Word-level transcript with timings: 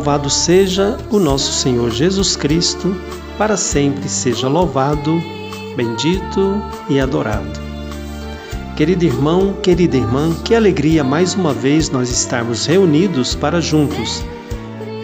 Louvado 0.00 0.30
seja 0.30 0.96
o 1.10 1.18
nosso 1.18 1.52
Senhor 1.52 1.90
Jesus 1.90 2.34
Cristo, 2.34 2.96
para 3.36 3.54
sempre 3.54 4.08
seja 4.08 4.48
louvado, 4.48 5.22
bendito 5.76 6.54
e 6.88 6.98
adorado. 6.98 7.60
Querido 8.74 9.04
irmão, 9.04 9.52
querida 9.62 9.98
irmã, 9.98 10.34
que 10.42 10.54
alegria 10.54 11.04
mais 11.04 11.34
uma 11.34 11.52
vez 11.52 11.90
nós 11.90 12.08
estarmos 12.08 12.64
reunidos 12.64 13.34
para 13.34 13.60
juntos 13.60 14.24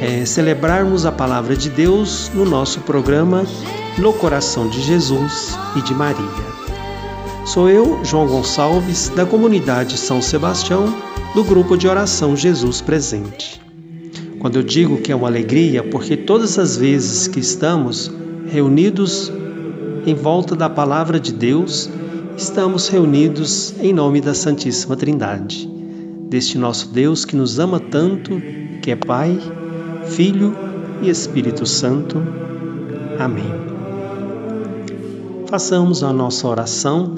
é, 0.00 0.24
celebrarmos 0.24 1.04
a 1.04 1.12
palavra 1.12 1.54
de 1.54 1.68
Deus 1.68 2.30
no 2.32 2.46
nosso 2.46 2.80
programa 2.80 3.44
No 3.98 4.14
Coração 4.14 4.66
de 4.66 4.80
Jesus 4.80 5.58
e 5.76 5.82
de 5.82 5.92
Maria. 5.92 6.46
Sou 7.44 7.68
eu, 7.68 8.02
João 8.02 8.26
Gonçalves, 8.26 9.10
da 9.10 9.26
comunidade 9.26 9.98
São 9.98 10.22
Sebastião, 10.22 10.86
do 11.34 11.44
grupo 11.44 11.76
de 11.76 11.86
oração 11.86 12.34
Jesus 12.34 12.80
Presente. 12.80 13.65
Quando 14.46 14.58
eu 14.58 14.62
digo 14.62 14.98
que 14.98 15.10
é 15.10 15.16
uma 15.16 15.26
alegria, 15.26 15.82
porque 15.82 16.16
todas 16.16 16.56
as 16.56 16.76
vezes 16.76 17.26
que 17.26 17.40
estamos 17.40 18.08
reunidos 18.46 19.32
em 20.06 20.14
volta 20.14 20.54
da 20.54 20.70
palavra 20.70 21.18
de 21.18 21.32
Deus, 21.32 21.90
estamos 22.36 22.86
reunidos 22.86 23.74
em 23.80 23.92
nome 23.92 24.20
da 24.20 24.34
Santíssima 24.34 24.94
Trindade, 24.94 25.68
deste 26.30 26.58
nosso 26.58 26.90
Deus 26.90 27.24
que 27.24 27.34
nos 27.34 27.58
ama 27.58 27.80
tanto, 27.80 28.40
que 28.82 28.92
é 28.92 28.94
Pai, 28.94 29.36
Filho 30.10 30.56
e 31.02 31.10
Espírito 31.10 31.66
Santo. 31.66 32.22
Amém. 33.18 33.52
Façamos 35.46 36.04
a 36.04 36.12
nossa 36.12 36.46
oração 36.46 37.16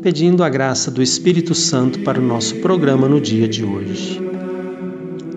pedindo 0.00 0.44
a 0.44 0.48
graça 0.48 0.92
do 0.92 1.02
Espírito 1.02 1.56
Santo 1.56 1.98
para 2.04 2.20
o 2.20 2.24
nosso 2.24 2.54
programa 2.60 3.08
no 3.08 3.20
dia 3.20 3.48
de 3.48 3.64
hoje. 3.64 4.29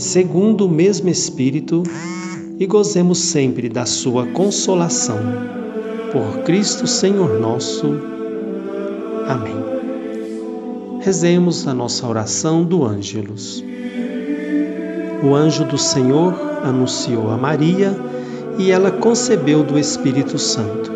segundo 0.00 0.66
o 0.66 0.68
mesmo 0.68 1.08
Espírito, 1.08 1.82
e 2.58 2.66
gozemos 2.66 3.18
sempre 3.18 3.68
da 3.68 3.86
Sua 3.86 4.26
consolação. 4.26 5.18
Por 6.12 6.42
Cristo 6.42 6.86
Senhor 6.86 7.38
nosso. 7.38 7.86
Amém. 9.28 9.54
Rezemos 11.00 11.66
a 11.68 11.72
nossa 11.72 12.06
oração 12.06 12.64
do 12.64 12.84
Ângelus. 12.84 13.64
O 15.22 15.34
anjo 15.34 15.64
do 15.64 15.78
Senhor 15.78 16.34
anunciou 16.64 17.30
a 17.30 17.36
Maria 17.36 17.96
e 18.58 18.70
ela 18.70 18.90
concebeu 18.90 19.62
do 19.62 19.78
Espírito 19.78 20.38
Santo. 20.38 20.90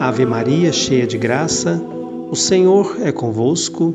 Ave 0.00 0.24
Maria, 0.24 0.72
cheia 0.72 1.06
de 1.06 1.18
graça, 1.18 1.82
o 2.30 2.36
Senhor 2.36 2.98
é 3.02 3.12
convosco. 3.12 3.94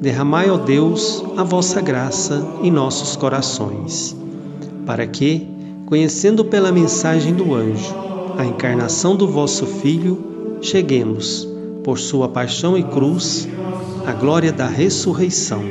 derramai, 0.00 0.50
ó 0.50 0.56
Deus, 0.56 1.24
a 1.36 1.44
vossa 1.44 1.80
graça 1.80 2.46
em 2.62 2.70
nossos 2.70 3.16
corações, 3.16 4.16
para 4.84 5.06
que, 5.06 5.46
conhecendo 5.86 6.44
pela 6.44 6.72
mensagem 6.72 7.34
do 7.34 7.54
anjo 7.54 7.94
a 8.38 8.44
encarnação 8.44 9.16
do 9.16 9.26
vosso 9.26 9.66
Filho, 9.66 10.58
cheguemos, 10.60 11.48
por 11.82 11.98
sua 11.98 12.28
paixão 12.28 12.76
e 12.76 12.82
cruz, 12.82 13.48
à 14.06 14.12
glória 14.12 14.52
da 14.52 14.66
ressurreição. 14.66 15.62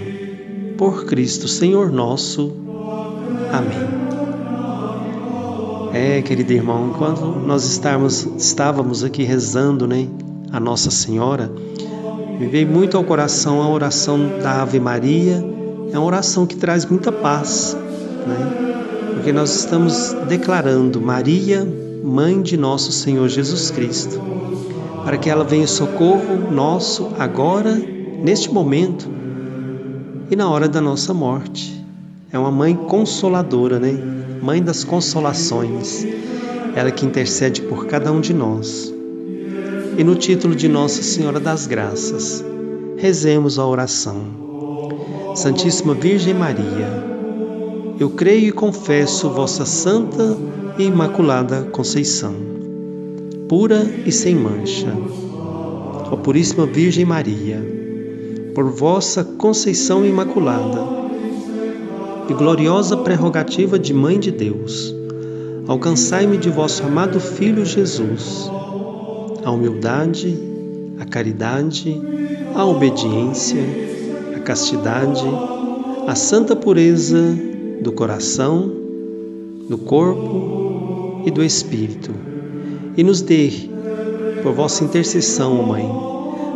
Por 0.78 1.06
Cristo 1.06 1.48
Senhor 1.48 1.92
nosso. 1.92 2.52
Amém. 3.52 4.06
É, 5.94 6.22
querido 6.22 6.52
irmão, 6.52 6.94
quando 6.98 7.26
nós 7.46 7.64
estávamos, 7.64 8.28
estávamos 8.38 9.04
aqui 9.04 9.24
rezando, 9.24 9.88
né, 9.88 10.08
a 10.52 10.60
Nossa 10.60 10.92
Senhora, 10.92 11.50
me 12.40 12.48
veio 12.48 12.68
muito 12.68 12.98
ao 12.98 13.04
coração 13.04 13.62
a 13.62 13.70
oração 13.70 14.40
da 14.42 14.62
Ave 14.62 14.80
Maria. 14.80 15.44
É 15.92 15.98
uma 15.98 16.06
oração 16.06 16.46
que 16.46 16.56
traz 16.56 16.86
muita 16.86 17.12
paz, 17.12 17.78
né? 18.28 19.14
porque 19.14 19.32
nós 19.32 19.56
estamos 19.56 20.14
declarando 20.28 21.00
Maria, 21.00 21.66
mãe 22.04 22.42
de 22.42 22.58
nosso 22.58 22.92
Senhor 22.92 23.30
Jesus 23.30 23.72
Cristo, 23.72 24.22
para 25.06 25.18
que 25.18 25.30
ela 25.30 25.46
venha 25.46 25.68
socorro 25.68 26.52
nosso 26.52 27.12
agora, 27.18 27.74
neste 28.22 28.52
momento 28.52 29.08
e 30.30 30.36
na 30.36 30.50
hora 30.50 30.68
da 30.68 30.82
nossa 30.82 31.14
morte. 31.14 31.82
É 32.34 32.38
uma 32.38 32.52
mãe 32.52 32.76
consoladora, 32.76 33.80
né? 33.80 33.98
Mãe 34.42 34.62
das 34.62 34.84
consolações. 34.84 36.06
Ela 36.76 36.92
que 36.92 37.06
intercede 37.06 37.62
por 37.62 37.86
cada 37.86 38.12
um 38.12 38.20
de 38.20 38.34
nós 38.34 38.95
e 39.98 40.04
no 40.04 40.16
título 40.16 40.54
de 40.56 40.68
Nossa 40.68 41.02
Senhora 41.02 41.40
das 41.40 41.68
Graças, 41.68 42.44
rezemos 42.98 43.58
a 43.58 43.66
oração. 43.66 44.18
Santíssima 45.36 45.94
Virgem 45.94 46.34
Maria, 46.34 46.88
eu 47.98 48.10
creio 48.10 48.50
e 48.50 48.52
confesso 48.52 49.30
vossa 49.30 49.66
santa 49.66 50.38
e 50.78 50.84
imaculada 50.84 51.64
Conceição, 51.72 52.34
pura 53.48 53.90
e 54.06 54.12
sem 54.12 54.36
mancha. 54.36 54.94
Ó 56.12 56.18
Puríssima 56.18 56.66
Virgem 56.66 57.06
Maria, 57.06 57.62
por 58.54 58.70
vossa 58.70 59.24
Conceição 59.24 60.06
Imaculada 60.06 60.84
e 62.30 62.34
gloriosa 62.34 62.98
prerrogativa 62.98 63.80
de 63.80 63.94
Mãe 63.94 64.20
de 64.20 64.32
Deus, 64.32 64.94
alcançai-me 65.68 66.38
de 66.38 66.50
vosso 66.50 66.84
amado 66.84 67.20
Filho 67.20 67.66
Jesus 67.66 68.50
a 69.46 69.52
humildade, 69.52 70.36
a 71.00 71.06
caridade, 71.06 72.02
a 72.56 72.66
obediência, 72.66 73.62
a 74.36 74.40
castidade, 74.40 75.24
a 76.08 76.16
santa 76.16 76.56
pureza 76.56 77.38
do 77.80 77.92
coração, 77.92 78.72
do 79.70 79.78
corpo 79.78 81.22
e 81.28 81.30
do 81.30 81.44
espírito, 81.44 82.12
e 82.98 83.04
nos 83.04 83.22
dê, 83.22 83.52
por 84.42 84.52
vossa 84.52 84.84
intercessão, 84.84 85.62
Mãe, 85.62 85.88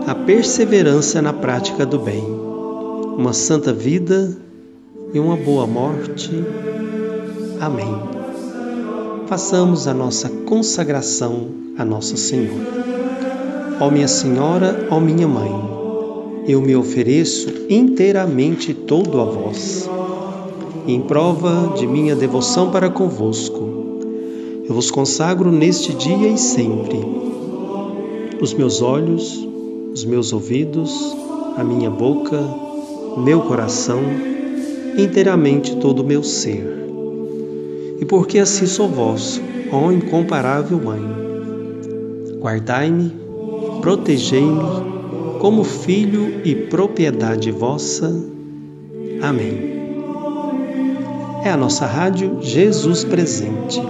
a 0.08 0.16
perseverança 0.16 1.22
na 1.22 1.32
prática 1.32 1.86
do 1.86 2.00
bem, 2.00 2.24
uma 2.24 3.34
santa 3.34 3.72
vida 3.72 4.36
e 5.14 5.20
uma 5.20 5.38
boa 5.38 5.68
morte. 5.68 6.32
Amém. 7.62 8.02
Façamos 9.28 9.88
a 9.88 9.94
nossa 9.94 10.28
consagração 10.28 11.69
a 11.80 11.84
Nossa 11.84 12.16
Senhora. 12.16 13.80
Ó 13.80 13.90
minha 13.90 14.08
Senhora, 14.08 14.88
ó 14.92 15.00
minha 15.00 15.28
Mãe, 15.28 15.52
eu 16.48 16.62
me 16.62 16.76
ofereço 16.76 17.52
inteiramente 17.68 18.76
todo 18.76 19.20
a 19.20 19.24
vós, 19.24 19.90
em 20.86 21.02
prova 21.02 21.74
de 21.76 21.88
minha 21.88 22.16
devoção 22.16 22.70
para 22.70 22.88
convosco 22.88 23.70
eu 24.70 24.76
vos 24.76 24.92
consagro 24.92 25.52
neste 25.52 25.96
dia 25.96 26.28
e 26.28 26.38
sempre 26.38 27.00
os 28.40 28.54
meus 28.54 28.84
olhos, 28.84 29.44
os 29.92 30.06
meus 30.06 30.32
ouvidos, 30.32 31.18
a 31.58 31.64
minha 31.64 31.90
boca, 31.90 32.40
meu 33.18 33.42
coração, 33.42 34.00
inteiramente 34.96 35.76
todo 35.78 36.02
o 36.02 36.06
meu 36.06 36.22
ser. 36.22 36.64
E 38.00 38.06
porque 38.06 38.38
assim 38.38 38.68
sou 38.68 38.88
vosso, 38.88 39.42
ó 39.72 39.92
incomparável 39.92 40.80
Mãe, 40.80 41.02
guardai-me, 42.40 43.14
protegei-me 43.82 44.60
como 45.40 45.64
filho 45.64 46.42
e 46.44 46.56
propriedade 46.56 47.52
vossa. 47.52 48.14
Amém. 49.22 49.78
É 51.44 51.52
a 51.52 51.58
nossa 51.58 51.86
rádio 51.86 52.40
Jesus 52.42 53.04
Presente 53.04 53.82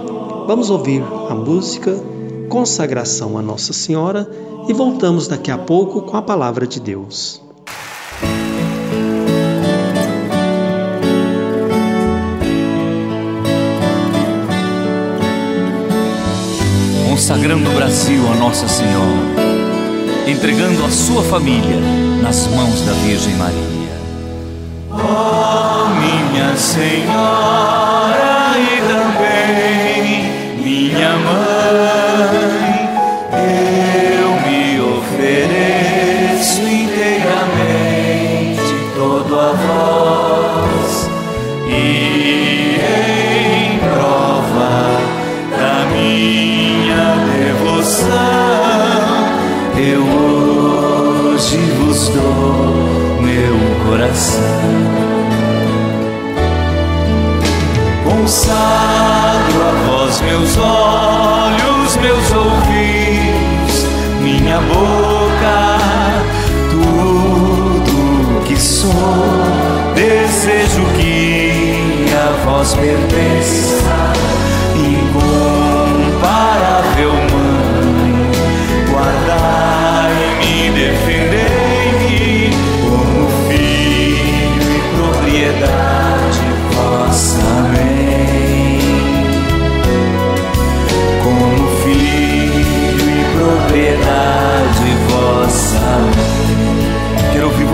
Vamos 0.50 0.68
ouvir 0.68 1.00
a 1.28 1.34
música 1.34 1.94
Consagração 2.48 3.38
a 3.38 3.42
Nossa 3.42 3.72
Senhora 3.72 4.28
e 4.68 4.72
voltamos 4.72 5.28
daqui 5.28 5.48
a 5.48 5.56
pouco 5.56 6.02
com 6.02 6.16
a 6.16 6.22
palavra 6.22 6.66
de 6.66 6.80
Deus. 6.80 7.40
Consagrando 17.20 17.68
o 17.70 17.74
Brasil 17.74 18.26
a 18.32 18.36
Nossa 18.36 18.66
Senhora, 18.66 19.04
entregando 20.26 20.82
a 20.86 20.90
sua 20.90 21.22
família 21.22 21.76
nas 22.22 22.46
mãos 22.46 22.80
da 22.80 22.92
Virgem 22.94 23.34
Maria. 23.34 23.92
Oh, 24.90 25.90
minha 26.00 26.56
Senhora 26.56 26.96
e 28.56 28.80
também 28.88 30.64
minha 30.64 31.10
mãe, 31.18 31.49
dou 52.14 53.20
meu 53.22 53.86
coração. 53.86 55.00
consagro 58.30 59.62
a 59.62 59.72
vós 59.86 60.20
meus 60.20 60.56
olhos, 60.56 61.96
meus 61.96 62.30
ouvidos, 62.30 63.86
minha 64.20 64.60
boca, 64.60 65.78
tudo 66.70 68.44
que 68.44 68.56
sou, 68.56 68.92
desejo 69.94 70.84
que 70.96 72.06
a 72.14 72.44
vós 72.44 72.74
pertença, 72.74 73.79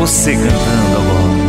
você 0.07 0.37
cantando 0.37 0.99
agora. 0.99 1.46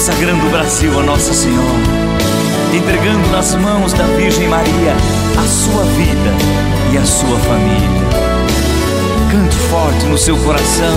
Consagrando 0.00 0.46
o 0.46 0.50
Brasil 0.50 0.98
a 0.98 1.02
Nossa 1.02 1.34
Senhora, 1.34 1.78
entregando 2.74 3.28
nas 3.28 3.54
mãos 3.54 3.92
da 3.92 4.04
Virgem 4.04 4.48
Maria 4.48 4.94
a 5.38 5.46
sua 5.46 5.84
vida 5.84 6.30
e 6.90 6.96
a 6.96 7.04
sua 7.04 7.38
família. 7.38 8.08
Cante 9.30 9.56
forte 9.56 10.06
no 10.06 10.16
seu 10.16 10.38
coração. 10.38 10.96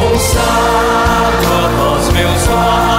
Consagro 0.00 1.52
a 1.52 1.68
vós 1.76 2.08
meus 2.14 2.48
olhos, 2.48 2.93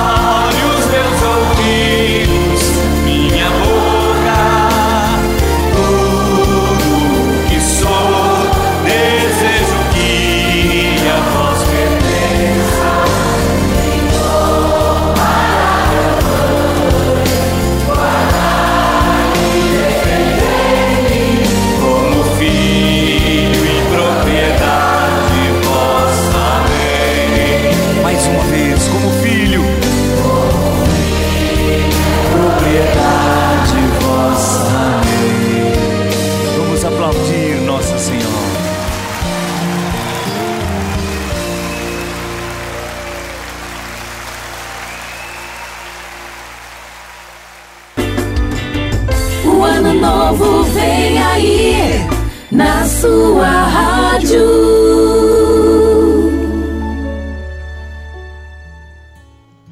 sua 53.05 53.47
rádio. 53.47 54.41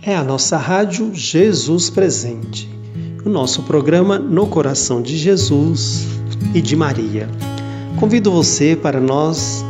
É 0.03 0.15
a 0.15 0.23
nossa 0.23 0.55
rádio 0.57 1.09
Jesus 1.13 1.89
Presente, 1.89 2.69
o 3.25 3.29
nosso 3.29 3.63
programa 3.63 4.19
No 4.19 4.45
Coração 4.45 5.01
de 5.01 5.17
Jesus 5.17 6.05
e 6.53 6.61
de 6.61 6.75
Maria. 6.75 7.27
Convido 7.99 8.31
você 8.31 8.75
para 8.75 8.99
nós 8.99 9.65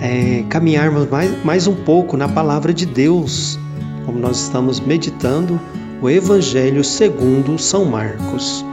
é, 0.00 0.42
caminharmos 0.48 1.08
mais, 1.08 1.44
mais 1.44 1.66
um 1.68 1.74
pouco 1.74 2.16
na 2.16 2.28
palavra 2.28 2.74
de 2.74 2.84
Deus, 2.84 3.58
como 4.04 4.18
nós 4.18 4.40
estamos 4.40 4.80
meditando 4.80 5.60
o 6.02 6.10
Evangelho 6.10 6.82
segundo 6.82 7.58
São 7.60 7.84
Marcos. 7.84 8.64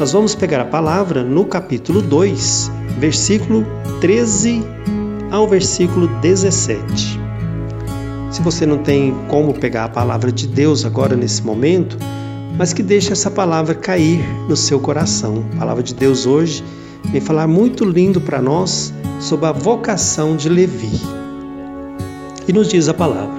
Nós 0.00 0.12
vamos 0.12 0.34
pegar 0.34 0.62
a 0.62 0.64
palavra 0.64 1.22
no 1.22 1.44
capítulo 1.44 2.02
2, 2.02 2.72
versículo 2.98 3.64
13 4.00 4.62
ao 5.30 5.46
versículo 5.46 6.08
17. 6.20 7.20
Se 8.30 8.42
você 8.42 8.66
não 8.66 8.78
tem 8.78 9.14
como 9.28 9.54
pegar 9.54 9.84
a 9.84 9.88
palavra 9.88 10.32
de 10.32 10.46
Deus 10.46 10.84
agora 10.84 11.16
nesse 11.16 11.42
momento, 11.42 11.96
mas 12.56 12.72
que 12.72 12.82
deixe 12.82 13.12
essa 13.12 13.30
palavra 13.30 13.74
cair 13.74 14.20
no 14.48 14.56
seu 14.56 14.80
coração. 14.80 15.44
A 15.54 15.58
palavra 15.60 15.82
de 15.82 15.94
Deus 15.94 16.26
hoje 16.26 16.62
vem 17.10 17.20
falar 17.20 17.46
muito 17.46 17.84
lindo 17.84 18.20
para 18.20 18.42
nós 18.42 18.92
sobre 19.20 19.46
a 19.46 19.52
vocação 19.52 20.36
de 20.36 20.48
Levi. 20.48 21.00
E 22.48 22.52
nos 22.52 22.68
diz 22.68 22.88
a 22.88 22.94
palavra: 22.94 23.38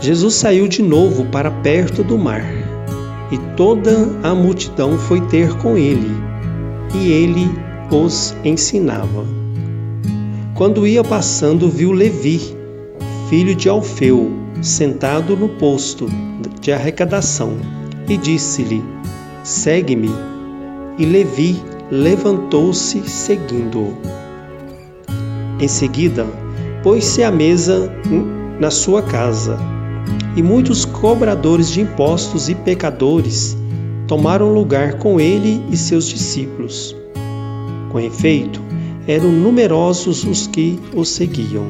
Jesus 0.00 0.34
saiu 0.34 0.66
de 0.66 0.82
novo 0.82 1.24
para 1.26 1.50
perto 1.50 2.02
do 2.02 2.18
mar, 2.18 2.44
e 3.30 3.38
toda 3.56 4.10
a 4.22 4.34
multidão 4.34 4.98
foi 4.98 5.20
ter 5.22 5.56
com 5.58 5.76
ele, 5.76 6.10
e 6.94 7.10
ele 7.10 7.65
os 7.90 8.34
ensinava. 8.44 9.24
Quando 10.54 10.86
ia 10.86 11.04
passando, 11.04 11.68
viu 11.68 11.92
Levi, 11.92 12.40
filho 13.28 13.54
de 13.54 13.68
Alfeu, 13.68 14.32
sentado 14.62 15.36
no 15.36 15.48
posto 15.50 16.08
de 16.60 16.72
arrecadação, 16.72 17.56
e 18.08 18.16
disse-lhe: 18.16 18.82
Segue-me. 19.44 20.10
E 20.98 21.04
Levi 21.04 21.62
levantou-se 21.90 23.08
seguindo-o. 23.08 23.94
Em 25.60 25.68
seguida, 25.68 26.26
pôs-se 26.82 27.22
à 27.22 27.30
mesa 27.30 27.92
na 28.58 28.70
sua 28.70 29.02
casa, 29.02 29.58
e 30.36 30.42
muitos 30.42 30.84
cobradores 30.84 31.70
de 31.70 31.82
impostos 31.82 32.48
e 32.48 32.54
pecadores 32.54 33.56
tomaram 34.06 34.52
lugar 34.52 34.94
com 34.94 35.20
ele 35.20 35.62
e 35.70 35.76
seus 35.76 36.06
discípulos. 36.06 36.96
Com 37.96 38.00
efeito, 38.00 38.60
eram 39.08 39.32
numerosos 39.32 40.22
os 40.22 40.46
que 40.46 40.78
o 40.94 41.02
seguiam. 41.02 41.64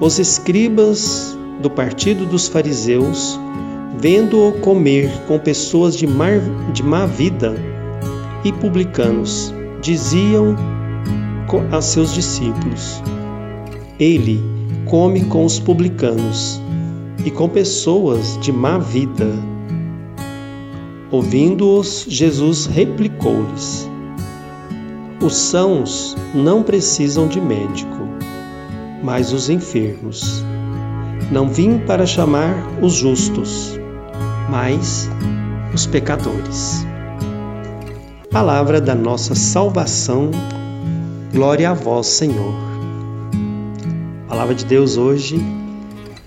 Os 0.00 0.18
escribas 0.18 1.36
do 1.60 1.68
partido 1.68 2.24
dos 2.24 2.48
fariseus, 2.48 3.38
vendo-o 3.98 4.52
comer 4.52 5.10
com 5.28 5.38
pessoas 5.38 5.94
de, 5.94 6.06
mar, 6.06 6.40
de 6.72 6.82
má 6.82 7.04
vida 7.04 7.54
e 8.42 8.50
publicanos, 8.54 9.52
diziam 9.82 10.56
a 11.70 11.82
seus 11.82 12.14
discípulos: 12.14 13.02
Ele 13.98 14.42
come 14.86 15.26
com 15.26 15.44
os 15.44 15.60
publicanos 15.60 16.58
e 17.22 17.30
com 17.30 17.50
pessoas 17.50 18.38
de 18.40 18.50
má 18.50 18.78
vida. 18.78 19.28
Ouvindo-os, 21.10 22.06
Jesus 22.08 22.64
replicou-lhes: 22.64 23.89
os 25.22 25.36
sãos 25.36 26.16
não 26.34 26.62
precisam 26.62 27.28
de 27.28 27.40
médico, 27.40 28.08
mas 29.02 29.32
os 29.32 29.50
enfermos. 29.50 30.44
Não 31.30 31.48
vim 31.48 31.78
para 31.78 32.06
chamar 32.06 32.54
os 32.80 32.94
justos, 32.94 33.78
mas 34.50 35.08
os 35.74 35.86
pecadores. 35.86 36.84
Palavra 38.30 38.80
da 38.80 38.94
nossa 38.94 39.34
salvação, 39.34 40.30
glória 41.32 41.70
a 41.70 41.74
vós, 41.74 42.06
Senhor. 42.06 42.54
A 44.26 44.30
palavra 44.30 44.54
de 44.54 44.64
Deus 44.64 44.96
hoje 44.96 45.38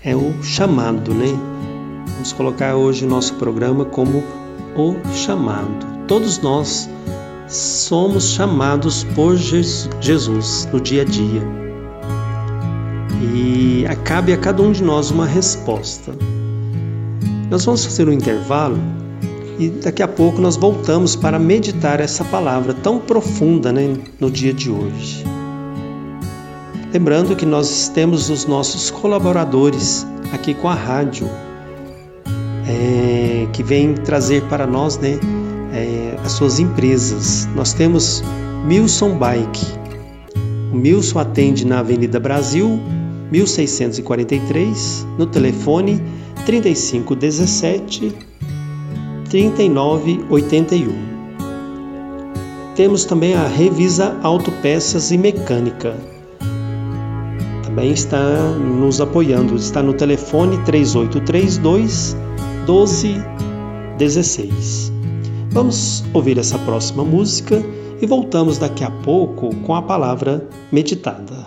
é 0.02 0.14
o 0.14 0.42
chamado, 0.42 1.12
né? 1.12 1.36
Vamos 2.14 2.32
colocar 2.32 2.76
hoje 2.76 3.04
o 3.04 3.08
nosso 3.08 3.34
programa 3.34 3.84
como 3.84 4.22
o 4.76 4.96
chamado. 5.14 6.06
Todos 6.06 6.38
nós 6.38 6.88
somos 7.48 8.30
chamados 8.30 9.04
por 9.14 9.36
Jesus 9.36 10.68
no 10.72 10.80
dia 10.80 11.02
a 11.02 11.04
dia. 11.04 11.42
E 13.34 13.64
cabe 14.04 14.32
a 14.32 14.36
cada 14.36 14.62
um 14.62 14.70
de 14.70 14.84
nós 14.84 15.10
uma 15.10 15.26
resposta. 15.26 16.12
Nós 17.50 17.64
vamos 17.64 17.84
fazer 17.84 18.08
um 18.08 18.12
intervalo 18.12 18.78
e 19.58 19.70
daqui 19.70 20.02
a 20.02 20.08
pouco 20.08 20.40
nós 20.40 20.56
voltamos 20.56 21.16
para 21.16 21.38
meditar 21.38 22.00
essa 22.00 22.24
palavra 22.24 22.74
tão 22.74 22.98
profunda 22.98 23.72
né, 23.72 23.96
no 24.20 24.30
dia 24.30 24.52
de 24.52 24.70
hoje. 24.70 25.24
Lembrando 26.92 27.34
que 27.34 27.46
nós 27.46 27.88
temos 27.88 28.30
os 28.30 28.46
nossos 28.46 28.90
colaboradores 28.90 30.06
aqui 30.32 30.54
com 30.54 30.68
a 30.68 30.74
rádio, 30.74 31.28
é, 32.68 33.48
que 33.52 33.62
vem 33.62 33.94
trazer 33.94 34.42
para 34.44 34.66
nós 34.66 34.98
né, 34.98 35.18
é, 35.74 36.16
as 36.24 36.32
suas 36.32 36.58
empresas. 36.60 37.46
Nós 37.54 37.74
temos 37.74 38.24
Milson 38.64 39.18
Bike. 39.18 39.66
O 40.72 40.76
Milson 40.76 41.18
atende 41.18 41.66
na 41.66 41.80
Avenida 41.80 42.20
Brasil, 42.20 42.80
1643, 43.30 45.06
no 45.18 45.26
telefone 45.26 46.02
3517 46.46 48.14
3981. 49.28 51.14
Temos 52.76 53.04
também 53.04 53.34
a 53.34 53.46
Revisa 53.46 54.18
Autopeças 54.22 55.10
e 55.10 55.18
Mecânica. 55.18 55.94
Também 57.64 57.92
está 57.92 58.20
nos 58.52 59.00
apoiando, 59.00 59.56
está 59.56 59.82
no 59.82 59.94
telefone 59.94 60.58
3832 60.64 62.16
1216. 62.66 64.93
Vamos 65.54 66.02
ouvir 66.12 66.36
essa 66.36 66.58
próxima 66.58 67.04
música 67.04 67.62
e 68.02 68.06
voltamos 68.08 68.58
daqui 68.58 68.82
a 68.82 68.90
pouco 68.90 69.54
com 69.58 69.72
a 69.72 69.80
palavra 69.80 70.48
meditada. 70.72 71.46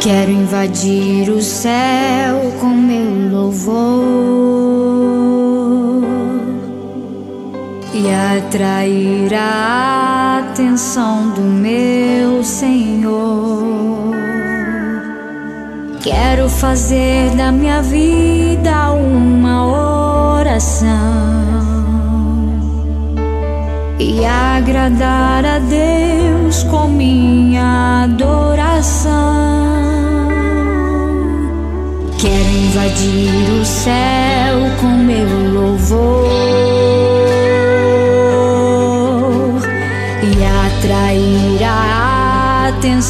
Quero 0.00 0.30
invadir 0.30 1.28
o 1.28 1.42
céu 1.42 2.50
com 2.58 2.68
meu 2.68 3.30
louvor 3.30 5.25
e 7.98 8.12
atrair 8.12 9.32
a 9.32 10.42
atenção 10.50 11.30
do 11.30 11.40
meu 11.40 12.44
Senhor. 12.44 14.14
Quero 16.02 16.48
fazer 16.48 17.30
da 17.36 17.50
minha 17.50 17.80
vida 17.80 18.90
uma 18.92 20.36
oração 20.36 20.86
e 23.98 24.24
agradar 24.26 25.44
a 25.46 25.58
Deus 25.58 26.64
com 26.64 26.88
minha 26.88 28.04
adoração. 28.04 29.14
Quero 32.18 32.50
invadir 32.66 33.60
o 33.60 33.64
céu 33.64 34.58
com 34.80 34.96
meu 34.98 35.52
louvor 35.54 36.35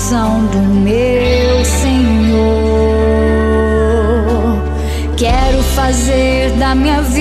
atenção 0.07 0.47
do 0.47 0.59
meu 0.59 1.65
Senhor. 1.65 1.97
Quero 5.17 5.63
fazer 5.75 6.53
da 6.53 6.75
minha 6.77 7.03
vida 7.03 7.16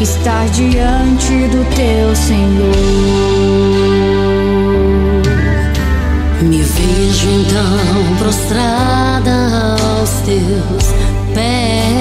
estar 0.00 0.48
diante 0.50 1.48
do 1.48 1.64
teu 1.74 2.14
Senhor. 2.14 2.76
Me 6.42 6.62
vejo 6.62 7.28
então 7.28 8.16
prostrada 8.18 9.76
aos 9.80 10.10
teus 10.20 10.94
pés, 11.34 11.98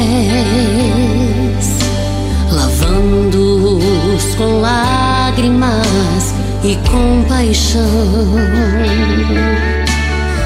lavando-os 2.51 4.35
com 4.35 4.61
lágrimas 4.61 6.35
e 6.63 6.77
compaixão, 6.89 7.81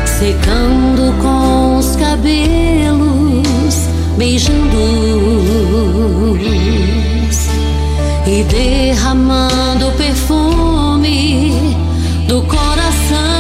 secando 0.06 1.14
com 1.22 1.78
os 1.78 1.98
cabelos, 1.98 3.76
beijando-os 4.18 6.01
e 8.32 8.46
derramando 8.46 9.92
perfume 9.98 11.76
do 12.30 12.42
coração. 12.44 13.31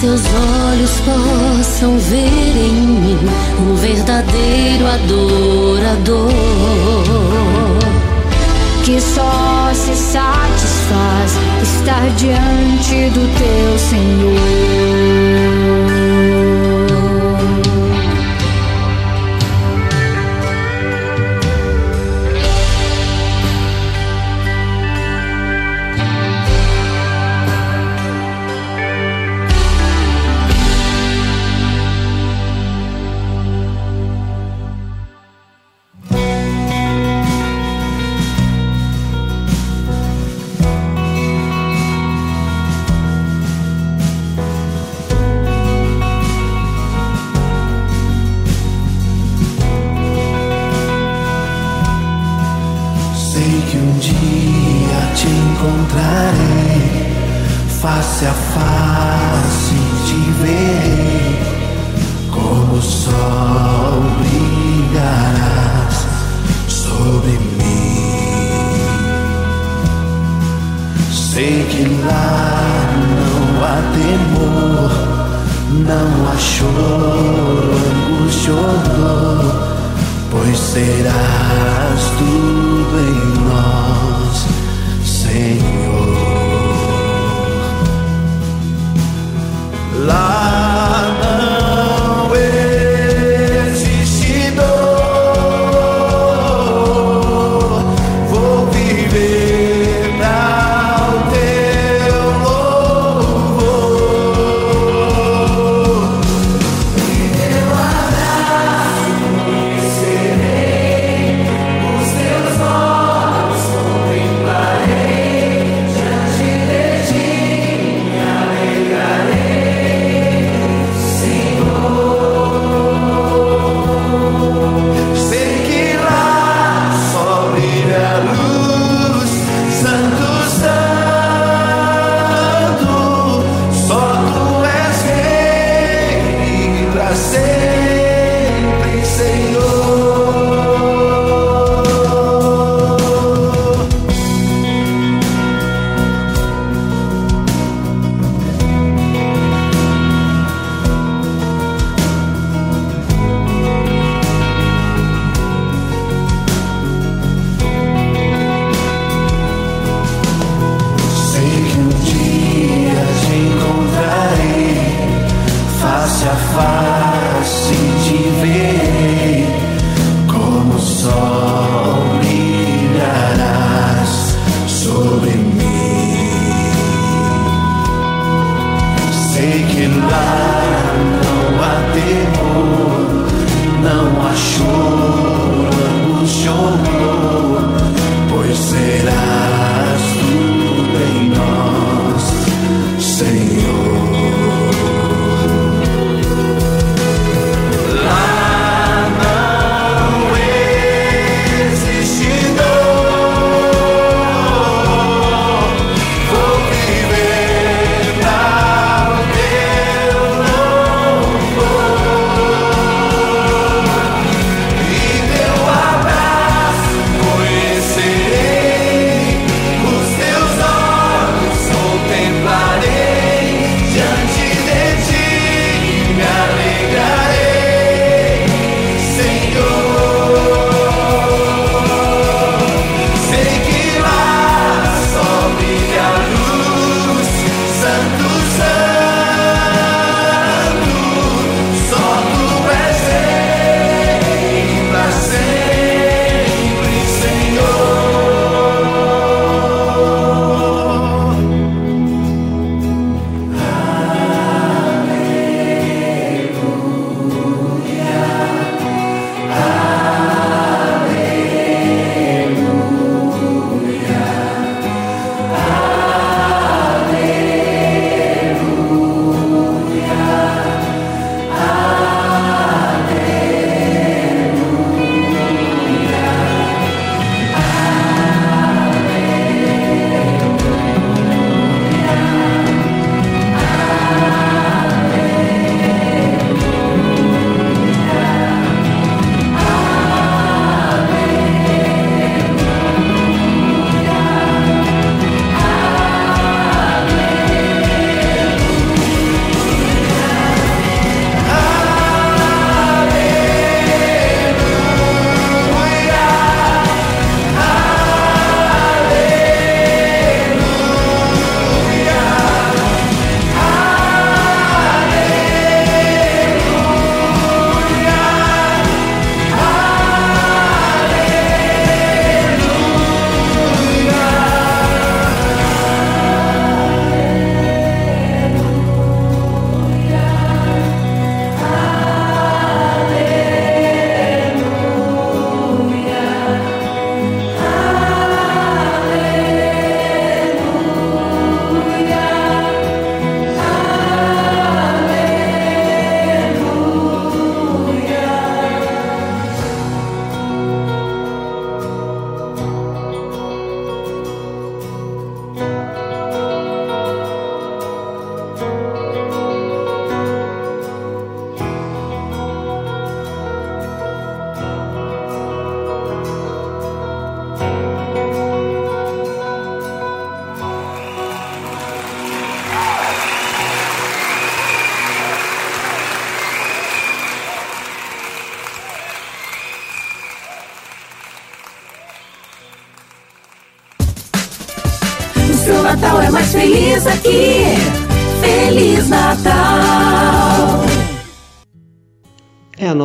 Seus 0.00 0.20
olhos 0.26 0.90
possam 1.00 1.98
ver 1.98 2.56
em 2.56 2.72
mim 2.72 3.18
um 3.58 3.74
verdadeiro 3.76 4.86
adorador 4.86 6.30
que 8.84 9.00
só 9.00 9.70
se 9.72 9.96
satisfaz 9.96 11.32
estar 11.62 12.08
diante 12.16 13.10
do 13.10 13.26
teu 13.38 13.78
Senhor. 13.78 15.15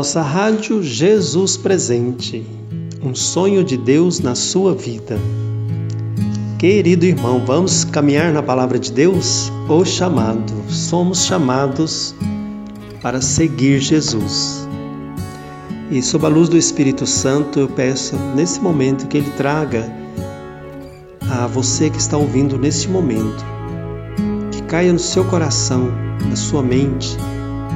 Nossa 0.01 0.23
rádio 0.23 0.81
Jesus 0.81 1.57
Presente. 1.57 2.43
Um 3.03 3.13
sonho 3.13 3.63
de 3.63 3.77
Deus 3.77 4.19
na 4.19 4.33
sua 4.33 4.73
vida. 4.73 5.19
Querido 6.57 7.05
irmão, 7.05 7.45
vamos 7.45 7.83
caminhar 7.83 8.33
na 8.33 8.41
palavra 8.41 8.79
de 8.79 8.91
Deus? 8.91 9.51
O 9.69 9.85
chamado. 9.85 10.51
Somos 10.67 11.23
chamados 11.23 12.15
para 12.99 13.21
seguir 13.21 13.79
Jesus. 13.79 14.67
E 15.91 16.01
sob 16.01 16.25
a 16.25 16.29
luz 16.29 16.49
do 16.49 16.57
Espírito 16.57 17.05
Santo, 17.05 17.59
eu 17.59 17.67
peço 17.67 18.15
nesse 18.35 18.59
momento 18.59 19.07
que 19.07 19.17
ele 19.17 19.29
traga 19.37 19.87
a 21.29 21.45
você 21.45 21.91
que 21.91 21.99
está 21.99 22.17
ouvindo 22.17 22.57
neste 22.57 22.89
momento, 22.89 23.45
que 24.51 24.63
caia 24.63 24.91
no 24.91 24.97
seu 24.97 25.23
coração, 25.25 25.91
na 26.27 26.35
sua 26.35 26.63
mente, 26.63 27.15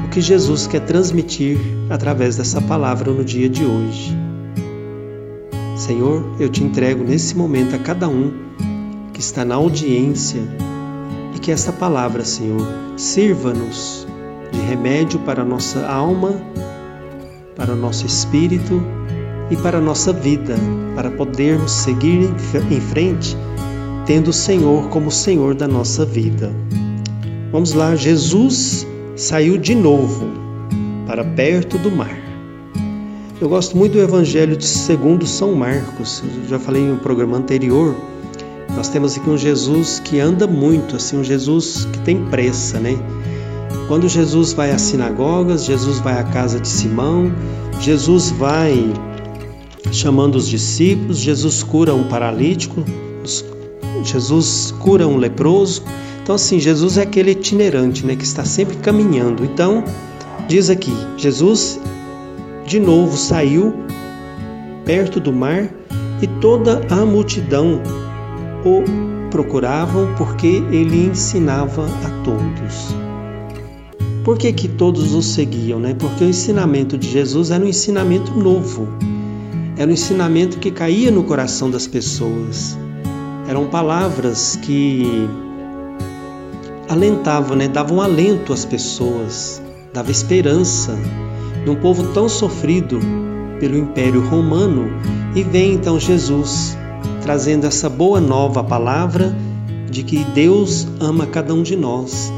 o 0.04 0.10
que 0.10 0.22
Jesus 0.22 0.66
quer 0.66 0.84
transmitir 0.88 1.75
através 1.95 2.36
dessa 2.36 2.62
palavra 2.62 3.12
no 3.12 3.23
dia 3.23 3.49
de 3.49 3.63
hoje. 3.63 4.15
Senhor, 5.75 6.36
eu 6.39 6.49
te 6.49 6.63
entrego 6.63 7.03
nesse 7.03 7.36
momento 7.36 7.75
a 7.75 7.79
cada 7.79 8.08
um 8.08 8.31
que 9.13 9.19
está 9.19 9.45
na 9.45 9.55
audiência 9.55 10.41
e 11.34 11.39
que 11.39 11.51
essa 11.51 11.71
palavra, 11.71 12.23
Senhor, 12.23 12.65
sirva-nos 12.97 14.05
de 14.51 14.60
remédio 14.60 15.19
para 15.19 15.41
a 15.41 15.45
nossa 15.45 15.88
alma, 15.88 16.34
para 17.55 17.73
o 17.73 17.75
nosso 17.75 18.05
espírito 18.05 18.81
e 19.49 19.55
para 19.58 19.77
a 19.77 19.81
nossa 19.81 20.12
vida, 20.12 20.55
para 20.95 21.12
podermos 21.12 21.71
seguir 21.71 22.29
em 22.71 22.81
frente, 22.81 23.38
tendo 24.05 24.29
o 24.29 24.34
Senhor 24.34 24.89
como 24.89 25.10
Senhor 25.10 25.55
da 25.55 25.67
nossa 25.67 26.05
vida. 26.05 26.51
Vamos 27.51 27.73
lá, 27.73 27.95
Jesus 27.95 28.86
saiu 29.15 29.58
de 29.58 29.73
novo 29.73 30.44
para 31.06 31.24
perto 31.24 31.78
do 31.78 31.91
mar. 31.91 32.18
Eu 33.39 33.50
gosto 33.50 33.76
muito 33.76 33.94
do 33.94 34.00
Evangelho 34.00 34.56
de 34.56 34.65
segundo 34.65 35.28
São 35.28 35.54
Marcos. 35.54 36.24
Eu 36.44 36.50
já 36.50 36.60
falei 36.60 36.82
em 36.82 36.91
um 36.94 36.98
programa 36.98 37.38
anterior. 37.38 37.96
Nós 38.76 38.88
temos 38.88 39.18
aqui 39.18 39.30
um 39.30 39.38
Jesus 39.38 40.00
que 40.00 40.20
anda 40.20 40.48
muito, 40.48 40.96
assim, 40.96 41.18
um 41.18 41.24
Jesus 41.24 41.86
que 41.91 42.00
tem 42.00 42.26
pressa, 42.26 42.80
né? 42.80 42.98
Quando 43.88 44.10
Jesus 44.10 44.54
vai 44.54 44.72
às 44.72 44.82
sinagogas, 44.82 45.65
Jesus 45.65 46.00
vai 46.00 46.20
à 46.20 46.24
casa 46.24 46.60
de 46.60 46.68
Simão, 46.68 47.32
Jesus 47.80 48.32
vai 48.32 48.91
chamando 49.91 50.36
os 50.36 50.48
discípulos, 50.48 51.18
Jesus 51.18 51.62
cura 51.62 51.94
um 51.94 52.06
paralítico, 52.06 52.84
Jesus 54.04 54.74
cura 54.80 55.08
um 55.08 55.18
leproso. 55.18 55.84
Então, 56.24 56.36
assim, 56.36 56.60
Jesus 56.60 56.98
é 56.98 57.04
aquele 57.04 57.32
itinerante, 57.32 58.06
né, 58.06 58.15
que 58.15 58.24
está 58.24 58.44
sempre 58.44 58.78
caminhando. 58.78 59.46
Então, 59.46 59.84
diz 60.47 60.69
aqui, 60.69 60.93
Jesus 61.17 61.79
de 62.65 62.79
novo 62.79 63.15
saiu 63.17 63.73
perto 64.86 65.19
do 65.19 65.31
mar 65.31 65.69
e 66.21 66.27
toda 66.39 66.81
a 66.89 67.05
multidão 67.05 67.81
o 68.63 69.29
procuravam 69.29 70.13
porque 70.17 70.63
ele 70.71 71.08
ensinava 71.08 71.86
a 71.86 72.23
todos. 72.23 72.95
Por 74.23 74.38
que, 74.38 74.51
que 74.53 74.67
todos 74.67 75.13
o 75.13 75.21
seguiam? 75.21 75.79
Né? 75.79 75.93
Porque 75.93 76.23
o 76.23 76.29
ensinamento 76.29 76.97
de 76.97 77.08
Jesus 77.10 77.51
era 77.51 77.63
um 77.63 77.67
ensinamento 77.67 78.31
novo, 78.31 78.88
era 79.77 79.89
um 79.89 79.93
ensinamento 79.93 80.58
que 80.58 80.71
caía 80.71 81.12
no 81.12 81.23
coração 81.23 81.69
das 81.69 81.86
pessoas. 81.86 82.77
Eram 83.47 83.67
palavras 83.67 84.55
que 84.55 85.29
alentavam, 86.89 87.55
né? 87.55 87.67
davam 87.67 88.01
alento 88.01 88.51
às 88.51 88.65
pessoas, 88.65 89.62
dava 89.95 90.12
esperança 90.12 90.93
num 91.65 91.75
povo 91.75 92.12
tão 92.13 92.27
sofrido 92.27 92.99
pelo 93.62 93.77
Império 93.77 94.27
Romano. 94.27 94.89
E 95.34 95.41
vem 95.41 95.73
então 95.73 95.97
Jesus 95.97 96.77
trazendo 97.21 97.65
essa 97.65 97.89
boa 97.89 98.19
nova 98.19 98.62
palavra 98.62 99.34
de 99.89 100.03
que 100.03 100.25
Deus 100.25 100.86
ama 100.99 101.25
cada 101.25 101.53
um 101.53 101.63
de 101.63 101.77
nós 101.77 102.29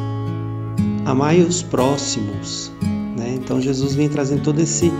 amai 1.03 1.41
os 1.41 1.63
próximos. 1.63 2.71
Né? 3.17 3.33
Então 3.35 3.59
Jesus 3.59 3.95
vem 3.95 4.07
trazendo 4.07 4.43
todo 4.43 4.59
esse 4.59 4.91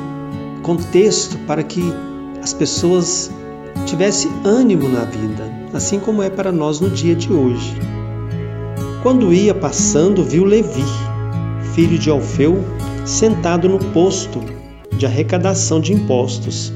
contexto 0.63 1.37
para 1.45 1.61
que 1.61 1.83
as 2.41 2.53
pessoas 2.53 3.29
tivessem 3.85 4.31
ânimo 4.43 4.89
na 4.89 5.03
vida, 5.03 5.43
assim 5.73 5.99
como 5.99 6.23
é 6.23 6.29
para 6.29 6.51
nós 6.51 6.79
no 6.79 6.89
dia 6.89 7.13
de 7.13 7.31
hoje. 7.31 7.75
Quando 9.03 9.31
ia 9.31 9.53
passando, 9.53 10.23
viu 10.23 10.43
Levi, 10.43 10.83
filho 11.77 11.99
de 11.99 12.09
Alfeu, 12.09 12.65
sentado 13.05 13.69
no 13.69 13.77
posto 13.77 14.41
de 14.97 15.05
arrecadação 15.05 15.79
de 15.79 15.93
impostos. 15.93 16.73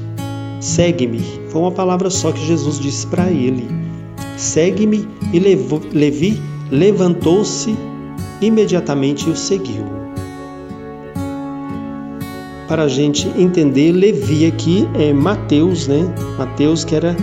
Segue-me. 0.60 1.20
Foi 1.48 1.60
uma 1.60 1.72
palavra 1.72 2.08
só 2.08 2.30
que 2.30 2.46
Jesus 2.46 2.78
disse 2.78 3.04
para 3.08 3.28
ele. 3.28 3.66
Segue-me 4.36 5.08
e 5.32 5.40
Levi 5.40 6.40
levantou-se 6.70 7.76
imediatamente 8.40 9.28
o 9.28 9.34
seguiu. 9.34 9.84
Para 12.68 12.84
a 12.84 12.88
gente 12.88 13.26
entender, 13.36 13.90
Levi 13.90 14.46
aqui 14.46 14.88
é 14.94 15.12
Mateus, 15.12 15.88
né? 15.88 16.14
Mateus 16.38 16.84
que 16.84 16.94
era 16.94 17.16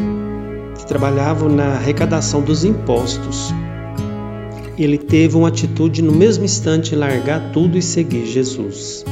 que 0.78 0.86
trabalhava 0.86 1.48
na 1.48 1.76
arrecadação 1.76 2.42
dos 2.42 2.66
impostos. 2.66 3.54
Ele 4.84 4.98
teve 4.98 5.36
uma 5.36 5.50
atitude 5.50 6.02
no 6.02 6.14
mesmo 6.14 6.46
instante 6.46 6.96
largar 6.96 7.52
tudo 7.52 7.78
e 7.78 7.82
seguir 7.82 8.26
Jesus. 8.26 9.04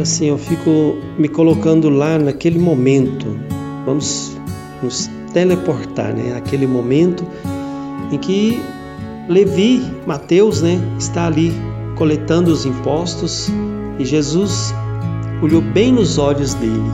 Assim, 0.00 0.26
eu 0.26 0.38
fico 0.38 0.96
me 1.18 1.28
colocando 1.28 1.90
lá 1.90 2.18
naquele 2.18 2.58
momento. 2.58 3.26
Vamos 3.84 4.36
nos 4.82 5.10
teleportar, 5.34 6.14
né? 6.14 6.34
Aquele 6.34 6.66
momento 6.66 7.26
em 8.10 8.16
que 8.16 8.58
Levi, 9.28 9.82
Mateus, 10.06 10.62
né, 10.62 10.80
está 10.98 11.26
ali 11.26 11.52
coletando 11.96 12.50
os 12.50 12.64
impostos 12.64 13.48
e 13.98 14.04
Jesus 14.04 14.72
olhou 15.42 15.60
bem 15.60 15.92
nos 15.92 16.16
olhos 16.16 16.54
dele. 16.54 16.90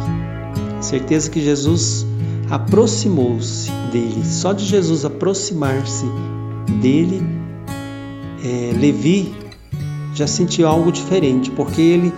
Certeza 0.81 1.31
que 1.31 1.41
Jesus 1.41 2.07
aproximou-se 2.51 3.71
dele. 3.93 4.25
Só 4.25 4.53
de 4.53 4.65
Jesus 4.65 5.05
aproximar-se 5.05 6.07
dele, 6.81 7.23
é, 8.45 8.73
Levi 8.79 9.35
já 10.15 10.27
sentiu 10.27 10.69
algo 10.69 10.93
diferente, 10.93 11.51
porque 11.51 11.81
ele 11.81 12.13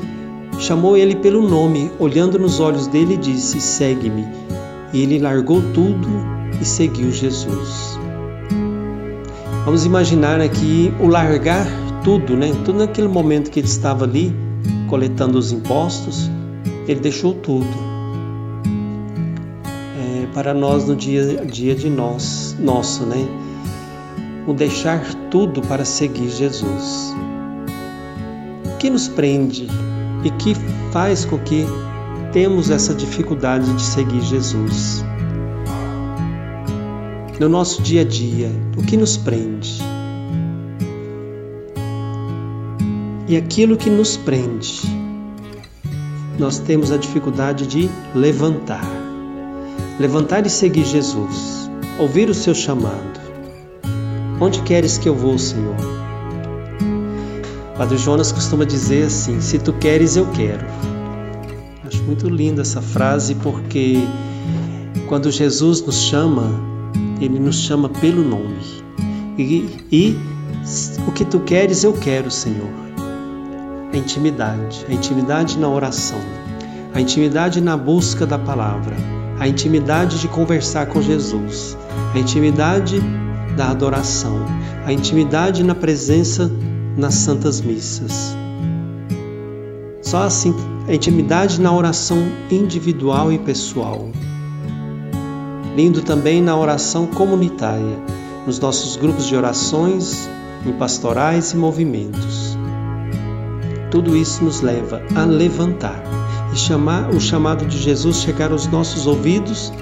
chamou 0.58 0.96
ele 0.96 1.14
pelo 1.16 1.46
nome, 1.46 1.90
olhando 1.98 2.38
nos 2.38 2.60
olhos 2.60 2.86
dele, 2.86 3.16
disse: 3.16 3.60
Segue-me. 3.60 4.24
E 4.92 5.02
ele 5.02 5.18
largou 5.18 5.60
tudo 5.72 6.08
e 6.60 6.64
seguiu 6.64 7.10
Jesus. 7.10 7.98
Vamos 9.64 9.84
imaginar 9.84 10.40
aqui 10.40 10.92
o 11.00 11.08
largar 11.08 11.66
tudo, 12.04 12.36
né? 12.36 12.52
Tudo 12.64 12.78
naquele 12.78 13.08
momento 13.08 13.50
que 13.50 13.58
ele 13.58 13.66
estava 13.66 14.04
ali 14.04 14.34
coletando 14.88 15.38
os 15.38 15.50
impostos, 15.50 16.30
ele 16.86 17.00
deixou 17.00 17.32
tudo. 17.32 17.66
É, 19.98 20.26
para 20.34 20.52
nós 20.52 20.86
no 20.86 20.94
dia 20.94 21.44
dia 21.46 21.74
de 21.74 21.88
nós, 21.88 22.54
nosso, 22.60 23.04
né? 23.04 23.26
O 24.46 24.52
deixar 24.52 25.02
tudo 25.30 25.62
para 25.62 25.84
seguir 25.84 26.28
Jesus. 26.28 27.14
O 28.66 28.76
que 28.78 28.90
nos 28.90 29.08
prende 29.08 29.66
e 30.24 30.30
que 30.30 30.54
faz 30.92 31.24
com 31.24 31.38
que 31.38 31.66
temos 32.32 32.70
essa 32.70 32.94
dificuldade 32.94 33.72
de 33.72 33.82
seguir 33.82 34.20
Jesus? 34.20 35.04
no 37.38 37.48
nosso 37.48 37.82
dia 37.82 38.02
a 38.02 38.04
dia, 38.04 38.50
o 38.76 38.82
que 38.82 38.96
nos 38.96 39.16
prende. 39.16 39.78
E 43.26 43.36
aquilo 43.36 43.76
que 43.76 43.90
nos 43.90 44.16
prende, 44.16 44.82
nós 46.38 46.58
temos 46.58 46.92
a 46.92 46.96
dificuldade 46.96 47.66
de 47.66 47.90
levantar. 48.14 48.88
Levantar 49.98 50.46
e 50.46 50.50
seguir 50.50 50.84
Jesus, 50.84 51.68
ouvir 51.98 52.28
o 52.28 52.34
seu 52.34 52.54
chamado. 52.54 53.13
Onde 54.44 54.60
queres 54.60 54.98
que 54.98 55.08
eu 55.08 55.14
vou, 55.14 55.38
Senhor? 55.38 55.74
Padre 57.78 57.96
Jonas 57.96 58.30
costuma 58.30 58.66
dizer 58.66 59.06
assim: 59.06 59.40
se 59.40 59.58
tu 59.58 59.72
queres, 59.72 60.16
eu 60.16 60.26
quero. 60.32 60.66
Acho 61.86 62.02
muito 62.02 62.28
linda 62.28 62.60
essa 62.60 62.82
frase 62.82 63.36
porque 63.36 63.96
quando 65.08 65.30
Jesus 65.30 65.80
nos 65.80 65.96
chama, 65.96 66.50
ele 67.22 67.38
nos 67.38 67.56
chama 67.56 67.88
pelo 67.88 68.22
nome. 68.22 68.58
E, 69.38 69.66
e 69.90 70.18
o 71.08 71.12
que 71.12 71.24
tu 71.24 71.40
queres, 71.40 71.82
eu 71.82 71.94
quero, 71.94 72.30
Senhor. 72.30 72.68
A 73.94 73.96
intimidade, 73.96 74.84
a 74.86 74.92
intimidade 74.92 75.58
na 75.58 75.70
oração, 75.70 76.20
a 76.92 77.00
intimidade 77.00 77.62
na 77.62 77.78
busca 77.78 78.26
da 78.26 78.38
palavra, 78.38 78.94
a 79.40 79.48
intimidade 79.48 80.20
de 80.20 80.28
conversar 80.28 80.84
com 80.88 81.00
Jesus, 81.00 81.78
a 82.14 82.18
intimidade 82.18 83.02
da 83.56 83.70
adoração, 83.70 84.44
a 84.84 84.92
intimidade 84.92 85.62
na 85.62 85.74
presença 85.74 86.50
nas 86.96 87.14
santas 87.14 87.60
missas. 87.60 88.36
Só 90.02 90.22
assim, 90.22 90.54
a 90.86 90.94
intimidade 90.94 91.60
na 91.60 91.72
oração 91.72 92.18
individual 92.50 93.32
e 93.32 93.38
pessoal. 93.38 94.08
Lindo 95.74 96.02
também 96.02 96.42
na 96.42 96.56
oração 96.56 97.06
comunitária, 97.06 97.98
nos 98.46 98.58
nossos 98.58 98.96
grupos 98.96 99.26
de 99.26 99.34
orações, 99.34 100.28
em 100.66 100.72
pastorais 100.72 101.52
e 101.52 101.56
movimentos. 101.56 102.56
Tudo 103.90 104.16
isso 104.16 104.44
nos 104.44 104.60
leva 104.60 105.02
a 105.14 105.24
levantar 105.24 106.02
e 106.52 106.56
chamar 106.56 107.10
o 107.10 107.20
chamado 107.20 107.64
de 107.66 107.78
Jesus 107.78 108.18
chegar 108.18 108.52
aos 108.52 108.66
nossos 108.66 109.06
ouvidos 109.06 109.72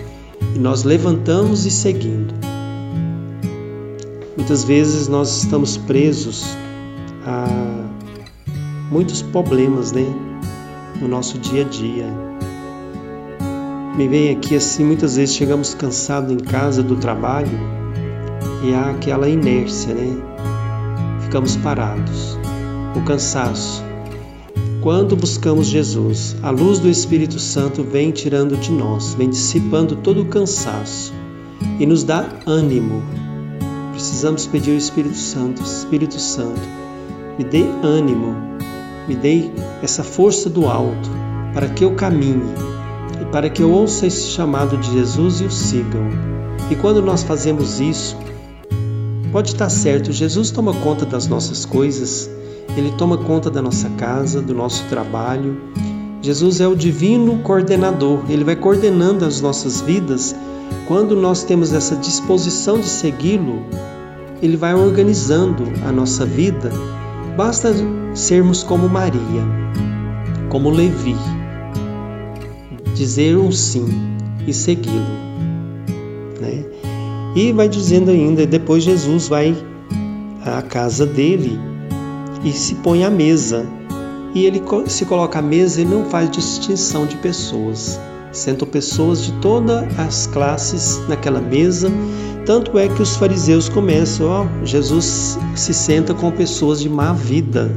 e 0.55 0.59
nós 0.59 0.85
levantamos 0.85 1.67
e 1.67 1.71
seguindo. 1.71 2.42
Muitas 4.43 4.65
vezes 4.65 5.07
nós 5.07 5.45
estamos 5.45 5.77
presos 5.77 6.45
a 7.25 7.47
muitos 8.91 9.23
problemas, 9.23 9.93
né, 9.93 10.05
no 11.01 11.07
nosso 11.07 11.39
dia 11.39 11.65
a 11.65 11.69
dia. 11.69 12.07
Me 13.97 14.09
vem 14.09 14.33
aqui 14.33 14.57
assim, 14.57 14.85
muitas 14.85 15.15
vezes 15.15 15.37
chegamos 15.37 15.75
cansados 15.75 16.33
em 16.33 16.39
casa 16.39 16.83
do 16.83 16.97
trabalho 16.97 17.57
e 18.65 18.75
há 18.75 18.91
aquela 18.91 19.29
inércia, 19.29 19.95
né? 19.95 20.21
Ficamos 21.21 21.55
parados. 21.59 22.37
O 22.97 23.01
cansaço. 23.03 23.85
Quando 24.81 25.15
buscamos 25.15 25.69
Jesus, 25.69 26.35
a 26.43 26.51
luz 26.51 26.81
do 26.81 26.89
Espírito 26.89 27.39
Santo 27.39 27.85
vem 27.85 28.11
tirando 28.11 28.57
de 28.57 28.73
nós, 28.73 29.15
vem 29.15 29.31
dissipando 29.31 29.95
todo 29.95 30.23
o 30.23 30.27
cansaço 30.27 31.15
e 31.79 31.87
nos 31.87 32.03
dá 32.03 32.29
ânimo. 32.45 33.32
Precisamos 33.93 34.47
pedir 34.47 34.73
ao 34.73 34.79
Espírito 34.79 35.17
Santo, 35.17 35.63
Espírito 35.63 36.19
Santo, 36.19 36.61
me 37.39 37.45
dê 37.45 37.65
ânimo, 37.83 38.35
me 39.07 39.15
dê 39.15 39.51
essa 39.83 40.03
força 40.03 40.49
do 40.49 40.67
alto 40.67 41.11
para 41.53 41.69
que 41.69 41.85
eu 41.85 41.95
caminhe 41.95 42.43
e 43.21 43.25
para 43.27 43.51
que 43.51 43.63
eu 43.63 43.71
ouça 43.71 44.07
esse 44.07 44.29
chamado 44.29 44.79
de 44.79 44.91
Jesus 44.91 45.41
e 45.41 45.45
o 45.45 45.51
sigam. 45.51 46.09
E 46.71 46.77
quando 46.77 47.03
nós 47.03 47.23
fazemos 47.23 47.81
isso, 47.81 48.17
pode 49.31 49.51
estar 49.51 49.69
certo, 49.69 50.11
Jesus 50.11 50.51
toma 50.51 50.73
conta 50.73 51.05
das 51.05 51.27
nossas 51.27 51.67
coisas, 51.67 52.31
ele 52.77 52.93
toma 52.93 53.19
conta 53.19 53.51
da 53.51 53.61
nossa 53.61 53.91
casa, 53.91 54.41
do 54.41 54.55
nosso 54.55 54.85
trabalho. 54.85 55.61
Jesus 56.23 56.61
é 56.61 56.67
o 56.67 56.75
divino 56.75 57.41
coordenador, 57.41 58.23
ele 58.31 58.45
vai 58.45 58.57
coordenando 58.57 59.25
as 59.25 59.41
nossas 59.41 59.81
vidas. 59.83 60.35
Quando 60.89 61.15
nós 61.15 61.43
temos 61.45 61.75
essa 61.75 61.97
disposição 61.97 62.81
de 62.81 62.87
segui-lo, 62.87 63.67
ele 64.41 64.57
vai 64.57 64.75
organizando 64.75 65.65
a 65.87 65.93
nossa 65.93 66.25
vida 66.25 66.71
Basta 67.37 67.75
sermos 68.15 68.63
como 68.63 68.91
Maria, 68.91 69.43
como 70.51 70.69
Levi, 70.69 71.17
dizer 72.95 73.39
um 73.39 73.51
sim 73.51 73.89
e 74.47 74.53
segui-lo. 74.53 75.01
Né? 76.39 76.63
E 77.35 77.51
vai 77.53 77.71
dizendo 77.71 78.11
ainda, 78.11 78.47
depois 78.47 78.85
Jesus 78.85 79.29
vai 79.29 79.57
à 80.45 80.61
casa 80.61 81.07
dele 81.07 81.59
e 82.45 82.53
se 82.53 82.75
põe 82.77 83.03
à 83.03 83.11
mesa. 83.11 83.67
E 84.35 84.47
ele 84.47 84.63
se 84.87 85.05
coloca 85.05 85.39
à 85.39 85.43
mesa 85.43 85.81
e 85.81 85.85
não 85.85 86.07
faz 86.07 86.31
distinção 86.31 87.07
de 87.07 87.17
pessoas. 87.17 88.01
Sentam 88.33 88.67
pessoas 88.67 89.23
de 89.23 89.33
todas 89.41 89.85
as 89.99 90.27
classes 90.27 91.01
naquela 91.07 91.41
mesa 91.41 91.91
tanto 92.45 92.77
é 92.77 92.89
que 92.89 93.01
os 93.01 93.15
fariseus 93.15 93.69
começam, 93.69 94.27
ó, 94.27 94.47
Jesus 94.65 95.39
se 95.55 95.73
senta 95.73 96.13
com 96.13 96.31
pessoas 96.33 96.81
de 96.81 96.89
má 96.89 97.13
vida. 97.13 97.71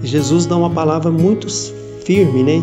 Jesus 0.00 0.46
dá 0.46 0.56
uma 0.56 0.70
palavra 0.70 1.10
muito 1.10 1.48
firme, 2.04 2.44
né? 2.44 2.62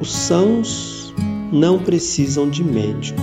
Os 0.00 0.12
sãos 0.12 1.14
não 1.52 1.78
precisam 1.78 2.50
de 2.50 2.64
médico. 2.64 3.22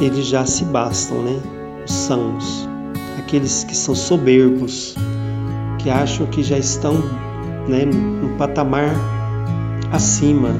Eles 0.00 0.26
já 0.26 0.46
se 0.46 0.64
bastam, 0.64 1.22
né? 1.22 1.38
Os 1.84 1.92
sãos, 1.92 2.66
aqueles 3.18 3.64
que 3.64 3.76
são 3.76 3.94
soberbos, 3.94 4.94
que 5.82 5.90
acham 5.90 6.26
que 6.26 6.42
já 6.42 6.58
estão 6.58 6.94
né, 7.68 7.84
no 7.84 8.36
patamar 8.36 8.94
acima, 9.90 10.50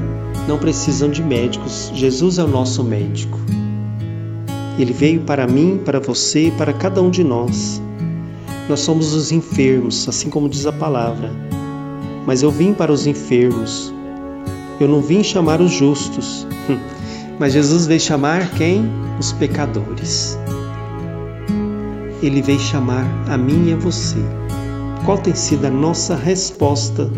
não 0.47 0.57
precisam 0.57 1.09
de 1.09 1.23
médicos. 1.23 1.91
Jesus 1.93 2.37
é 2.37 2.43
o 2.43 2.47
nosso 2.47 2.83
médico. 2.83 3.39
Ele 4.77 4.91
veio 4.91 5.21
para 5.21 5.47
mim, 5.47 5.79
para 5.83 5.99
você, 5.99 6.51
para 6.57 6.73
cada 6.73 7.01
um 7.01 7.09
de 7.09 7.23
nós. 7.23 7.81
Nós 8.67 8.79
somos 8.81 9.13
os 9.13 9.31
enfermos, 9.31 10.07
assim 10.07 10.29
como 10.29 10.49
diz 10.49 10.65
a 10.65 10.71
palavra. 10.71 11.31
Mas 12.25 12.41
eu 12.41 12.51
vim 12.51 12.73
para 12.73 12.91
os 12.91 13.05
enfermos. 13.05 13.93
Eu 14.79 14.87
não 14.87 15.01
vim 15.01 15.23
chamar 15.23 15.61
os 15.61 15.71
justos. 15.71 16.47
Mas 17.39 17.53
Jesus 17.53 17.85
veio 17.85 17.99
chamar 17.99 18.49
quem? 18.51 18.89
Os 19.19 19.31
pecadores. 19.31 20.37
Ele 22.21 22.41
veio 22.41 22.59
chamar 22.59 23.05
a 23.29 23.37
mim 23.37 23.69
e 23.69 23.73
a 23.73 23.75
você. 23.75 24.19
Qual 25.05 25.17
tem 25.17 25.35
sido 25.35 25.65
a 25.65 25.69
nossa 25.69 26.15
resposta 26.15 27.11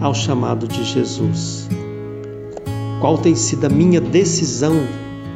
ao 0.00 0.14
chamado 0.14 0.68
de 0.68 0.84
Jesus? 0.84 1.68
Qual 3.00 3.18
tem 3.18 3.34
sido 3.34 3.66
a 3.66 3.68
minha 3.68 4.00
decisão 4.00 4.74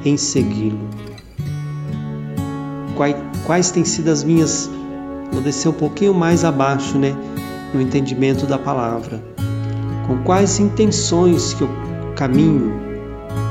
em 0.04 0.16
segui-lo? 0.16 0.88
quais, 2.96 3.16
quais 3.44 3.70
têm 3.70 3.84
sido 3.84 4.08
as 4.08 4.24
minhas. 4.24 4.70
Vou 5.32 5.42
descer 5.42 5.68
um 5.68 5.72
pouquinho 5.72 6.14
mais 6.14 6.44
abaixo, 6.44 6.96
né? 6.96 7.14
No 7.72 7.80
entendimento 7.80 8.46
da 8.46 8.58
palavra. 8.58 9.22
Com 10.06 10.22
quais 10.22 10.60
intenções 10.60 11.54
que 11.54 11.62
eu 11.62 11.70
caminho 12.14 12.72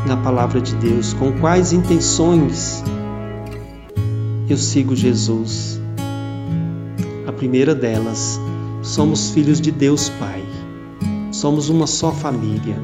na 0.08 0.18
palavra 0.18 0.62
de 0.62 0.76
Deus? 0.76 1.14
Com 1.14 1.32
quais 1.40 1.74
intenções 1.74 2.84
eu 4.50 4.58
sigo 4.58 4.96
Jesus? 4.96 5.83
Primeira 7.44 7.76
delas, 7.76 8.40
somos 8.82 9.32
filhos 9.32 9.60
de 9.60 9.70
Deus 9.70 10.08
Pai. 10.08 10.42
Somos 11.30 11.68
uma 11.68 11.86
só 11.86 12.10
família. 12.10 12.82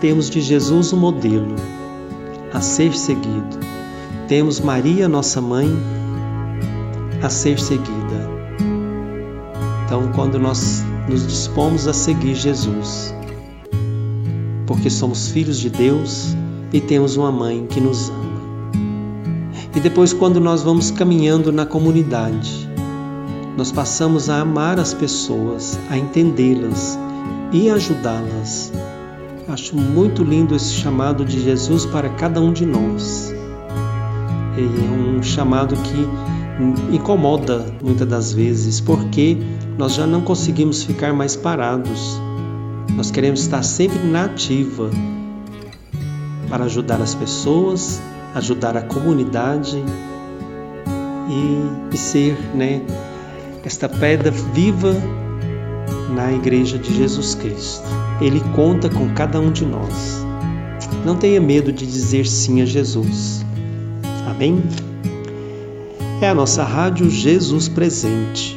Temos 0.00 0.30
de 0.30 0.40
Jesus 0.40 0.90
o 0.90 0.96
modelo 0.96 1.54
a 2.50 2.62
ser 2.62 2.94
seguido 2.94 3.58
temos 4.26 4.58
Maria, 4.58 5.06
nossa 5.06 5.38
mãe, 5.38 5.68
a 7.22 7.28
ser 7.28 7.60
seguida. 7.60 8.30
Então, 9.84 10.10
quando 10.14 10.38
nós 10.38 10.82
nos 11.06 11.26
dispomos 11.26 11.86
a 11.86 11.92
seguir 11.92 12.34
Jesus, 12.34 13.14
porque 14.66 14.88
somos 14.88 15.28
filhos 15.28 15.58
de 15.58 15.68
Deus 15.68 16.34
e 16.72 16.80
temos 16.80 17.18
uma 17.18 17.30
mãe 17.30 17.66
que 17.66 17.80
nos 17.82 18.08
ama. 18.08 18.24
E 19.76 19.80
depois, 19.80 20.14
quando 20.14 20.40
nós 20.40 20.62
vamos 20.62 20.90
caminhando 20.90 21.52
na 21.52 21.66
comunidade, 21.66 22.63
nós 23.56 23.70
passamos 23.72 24.28
a 24.28 24.40
amar 24.40 24.78
as 24.78 24.92
pessoas, 24.92 25.78
a 25.90 25.96
entendê-las 25.96 26.98
e 27.52 27.70
ajudá-las. 27.70 28.72
Acho 29.48 29.76
muito 29.76 30.24
lindo 30.24 30.54
esse 30.54 30.72
chamado 30.74 31.24
de 31.24 31.40
Jesus 31.40 31.84
para 31.86 32.08
cada 32.08 32.40
um 32.40 32.52
de 32.52 32.64
nós 32.64 33.34
é 34.56 35.16
um 35.16 35.22
chamado 35.22 35.74
que 35.76 36.94
incomoda 36.94 37.66
muitas 37.82 38.06
das 38.06 38.32
vezes, 38.32 38.80
porque 38.80 39.36
nós 39.76 39.94
já 39.94 40.06
não 40.06 40.20
conseguimos 40.20 40.84
ficar 40.84 41.12
mais 41.12 41.34
parados. 41.34 42.20
Nós 42.94 43.10
queremos 43.10 43.40
estar 43.40 43.62
sempre 43.64 43.98
na 43.98 44.26
ativa 44.26 44.90
para 46.48 46.64
ajudar 46.64 47.00
as 47.00 47.14
pessoas, 47.14 48.00
ajudar 48.34 48.76
a 48.76 48.82
comunidade 48.82 49.82
e, 51.28 51.94
e 51.94 51.98
ser 51.98 52.38
né, 52.54 52.82
esta 53.64 53.88
pedra 53.88 54.30
viva 54.30 54.94
na 56.14 56.32
Igreja 56.32 56.78
de 56.78 56.94
Jesus 56.94 57.34
Cristo. 57.34 57.82
Ele 58.20 58.40
conta 58.54 58.88
com 58.88 59.08
cada 59.14 59.40
um 59.40 59.50
de 59.50 59.64
nós. 59.64 60.24
Não 61.04 61.16
tenha 61.16 61.40
medo 61.40 61.72
de 61.72 61.86
dizer 61.86 62.26
sim 62.26 62.62
a 62.62 62.64
Jesus. 62.64 63.44
Amém? 64.28 64.62
É 66.20 66.28
a 66.28 66.34
nossa 66.34 66.62
rádio 66.62 67.10
Jesus 67.10 67.68
Presente. 67.68 68.56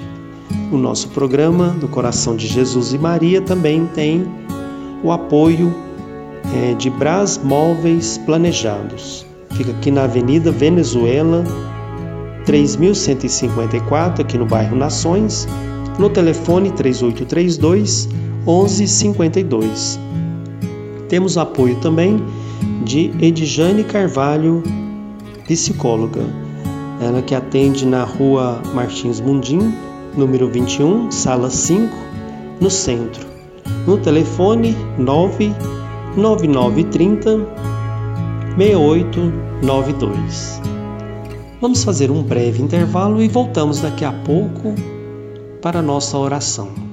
O 0.72 0.78
nosso 0.78 1.10
programa 1.10 1.70
do 1.70 1.88
Coração 1.88 2.36
de 2.36 2.48
Jesus 2.48 2.94
e 2.94 2.98
Maria 2.98 3.42
também 3.42 3.86
tem 3.88 4.26
o 5.04 5.12
apoio 5.12 5.74
é, 6.56 6.74
de 6.74 6.90
Brás 6.90 7.38
Móveis 7.38 8.18
Planejados. 8.20 9.26
Fica 9.52 9.72
aqui 9.72 9.92
na 9.92 10.04
Avenida 10.04 10.52
Venezuela, 10.52 11.44
3154, 12.48 14.22
aqui 14.22 14.38
no 14.38 14.46
bairro 14.46 14.78
Nações, 14.78 15.46
no 16.00 16.10
telefone 16.10 16.72
3832 16.72 18.08
1152. 18.48 20.00
Temos 21.10 21.38
apoio 21.38 21.76
também 21.82 22.24
de 22.86 23.12
Edjane 23.20 23.84
Carvalho 23.84 24.64
psicóloga. 25.46 26.22
Ela 27.02 27.22
que 27.22 27.36
atende 27.36 27.86
na 27.86 28.06
rua 28.06 28.62
Martins 28.74 29.20
Mundim, 29.20 29.74
número 30.16 30.50
21, 30.50 31.12
sala 31.12 31.50
5, 31.50 31.94
no 32.62 32.70
centro. 32.70 33.28
No 33.86 33.98
telefone 33.98 34.74
99930 34.98 37.46
6892. 38.58 40.67
Vamos 41.60 41.84
fazer 41.84 42.12
um 42.12 42.22
breve 42.22 42.62
intervalo 42.62 43.22
e 43.22 43.28
voltamos 43.28 43.82
daqui 43.82 44.06
a 44.06 44.12
pouco 44.12 44.76
para 45.62 45.80
a 45.80 45.82
nossa 45.82 46.18
oração. 46.18 46.88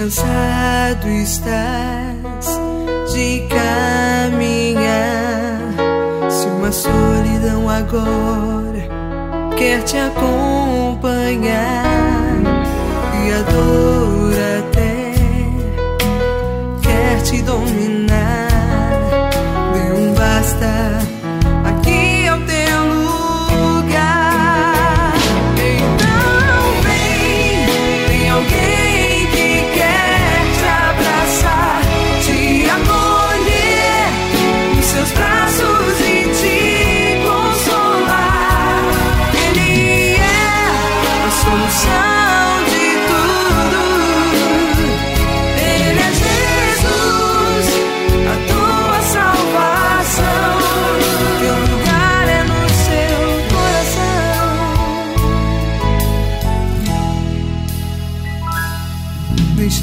cansado 0.00 1.08
estás 1.08 1.99
de 3.12 3.46
caminhar. 3.48 4.80
Se 6.30 6.46
uma 6.46 6.72
solidão 6.72 7.68
agora 7.68 8.88
quer 9.56 9.82
te 9.82 9.96
acompanhar 9.96 11.50
e 13.26 13.32
a 13.32 13.42
dor 13.50 14.29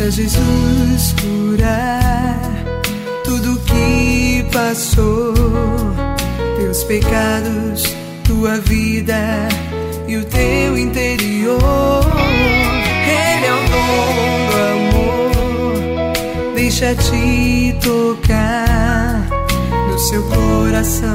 Jesus 0.09 1.13
curar 1.21 2.39
tudo 3.25 3.59
que 3.59 4.45
passou, 4.53 5.33
teus 6.57 6.83
pecados, 6.85 7.95
tua 8.23 8.57
vida 8.59 9.17
e 10.07 10.15
o 10.15 10.23
teu 10.23 10.77
interior. 10.77 12.03
Ele 13.05 13.45
é 13.45 13.53
o 13.53 13.63
dom 13.69 14.47
do 14.49 14.57
amor, 14.95 16.53
deixa 16.55 16.95
te 16.95 17.75
tocar 17.81 19.27
no 19.91 19.99
seu 19.99 20.23
coração 20.23 21.13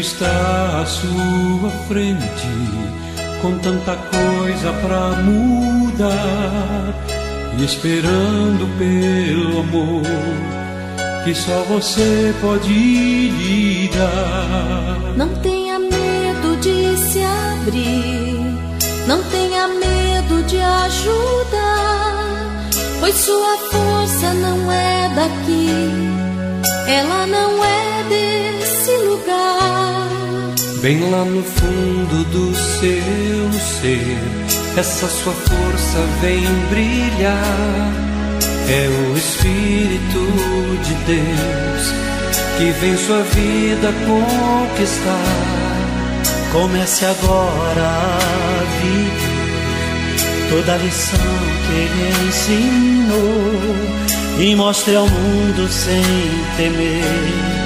está 0.00 0.80
à 0.80 0.86
sua 0.86 1.70
frente, 1.86 2.48
com 3.42 3.58
tanta 3.58 3.96
coisa 3.96 4.72
pra 4.72 5.10
mudar, 5.22 6.94
e 7.58 7.64
esperando 7.64 8.66
pelo 8.78 9.60
amor 9.60 10.02
que 11.24 11.34
só 11.34 11.62
você 11.68 12.34
pode 12.40 12.72
lhe 12.72 13.88
dar. 13.88 15.16
Não 15.16 15.28
tenha 15.42 15.78
medo 15.78 16.56
de 16.60 16.96
se 16.96 17.20
abrir, 17.22 18.40
não 19.06 19.22
tenha 19.24 19.68
medo 19.68 20.42
de 20.46 20.58
ajudar, 20.58 22.20
pois 23.00 23.14
sua 23.16 23.58
força 23.70 24.32
não 24.32 24.72
é 24.72 25.10
daqui 25.14 26.20
ela 26.88 27.26
não 27.26 27.64
é 27.64 27.80
lugar. 28.04 28.59
Bem 30.82 31.10
lá 31.10 31.26
no 31.26 31.42
fundo 31.42 32.24
do 32.30 32.54
seu 32.54 33.52
ser, 33.60 34.18
essa 34.78 35.06
sua 35.08 35.34
força 35.34 35.98
vem 36.22 36.42
brilhar. 36.70 37.92
É 38.66 38.88
o 38.88 39.14
Espírito 39.14 40.20
de 40.82 40.94
Deus 41.04 41.92
que 42.56 42.70
vem 42.80 42.96
sua 42.96 43.22
vida 43.24 43.92
conquistar. 44.06 45.20
Comece 46.50 47.04
agora 47.04 47.82
a 47.82 48.18
viver 48.80 49.30
toda 50.48 50.74
a 50.74 50.78
lição 50.78 51.20
que 51.66 51.72
ele 51.74 52.28
ensinou 52.28 53.20
e 54.38 54.56
mostre 54.56 54.96
ao 54.96 55.06
mundo 55.06 55.68
sem 55.68 56.02
temer 56.56 57.59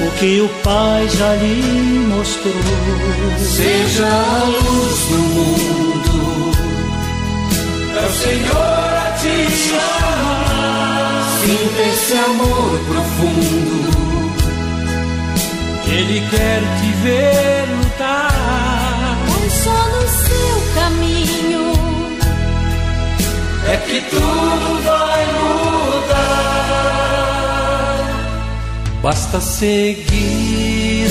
o 0.00 0.10
que 0.12 0.40
o 0.40 0.48
Pai 0.62 1.08
já 1.08 1.34
lhe 1.36 2.06
mostrou. 2.08 2.54
Seja 3.38 4.06
a 4.06 4.44
luz 4.44 4.98
do 5.10 5.18
mundo, 5.18 6.52
é 7.96 8.06
o 8.06 8.10
Senhor 8.10 8.56
a 8.56 9.12
te 9.20 9.50
chamar. 9.50 10.80
Sinta 11.40 11.82
esse 11.82 12.12
amor 12.12 12.78
profundo. 12.88 13.90
Ele 15.86 16.20
quer 16.30 16.60
te 16.80 16.92
ver 17.02 17.66
lutar. 17.76 18.29
Basta 29.10 29.40
seguir 29.40 30.06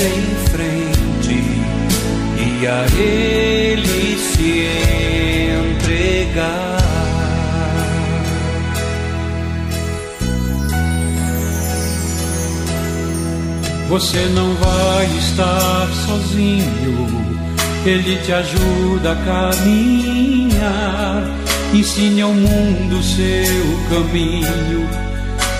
em 0.00 0.22
frente 0.48 1.44
e 2.38 2.66
a 2.66 2.86
Ele 2.98 4.16
se 4.16 4.68
entregar. 5.68 6.78
Você 13.90 14.20
não 14.34 14.54
vai 14.54 15.04
estar 15.18 15.86
sozinho, 16.06 17.06
Ele 17.84 18.16
te 18.24 18.32
ajuda 18.32 19.12
a 19.12 19.16
caminhar. 19.26 21.22
Ensine 21.74 22.22
ao 22.22 22.32
mundo 22.32 23.02
seu 23.02 23.78
caminho 23.90 25.09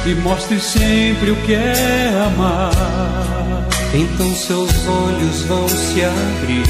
e 0.07 0.15
mostre 0.15 0.59
sempre 0.61 1.31
o 1.31 1.37
que 1.37 1.55
é 1.55 2.13
amar. 2.27 2.73
Então 3.93 4.35
seus 4.35 4.71
olhos 4.87 5.43
vão 5.43 5.69
se 5.69 6.03
abrir, 6.05 6.65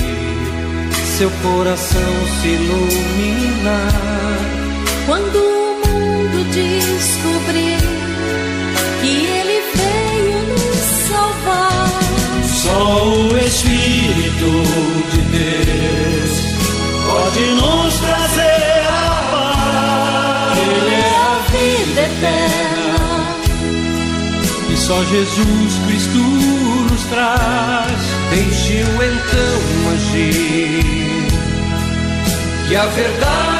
seu 1.19 1.31
coração 1.43 2.13
se 2.41 2.49
iluminar. 2.49 3.93
Quando 5.07 5.37
o 5.37 5.87
mundo 5.87 6.45
descobrir 6.51 7.79
que 9.01 9.27
Ele 9.27 9.63
veio 9.75 10.39
nos 10.49 11.09
salvar, 11.09 11.91
só 12.63 13.05
o 13.07 13.39
Espírito 13.39 14.51
de 15.13 15.21
Deus 15.39 16.33
pode 17.07 17.41
nos 17.55 17.95
trazer 18.01 18.87
a 18.89 19.29
paz. 19.31 20.59
Ele 20.59 20.95
é 20.95 21.11
a 21.11 21.39
vida 21.51 22.01
eterna 22.01 22.70
só 24.91 25.05
Jesus 25.05 25.79
Cristo 25.87 26.19
nos 26.19 27.05
traz. 27.05 28.03
Deixe-o 28.31 29.03
então 29.05 29.93
agir 29.95 31.29
e 32.69 32.77
a 32.77 32.87
verdade 32.87 33.60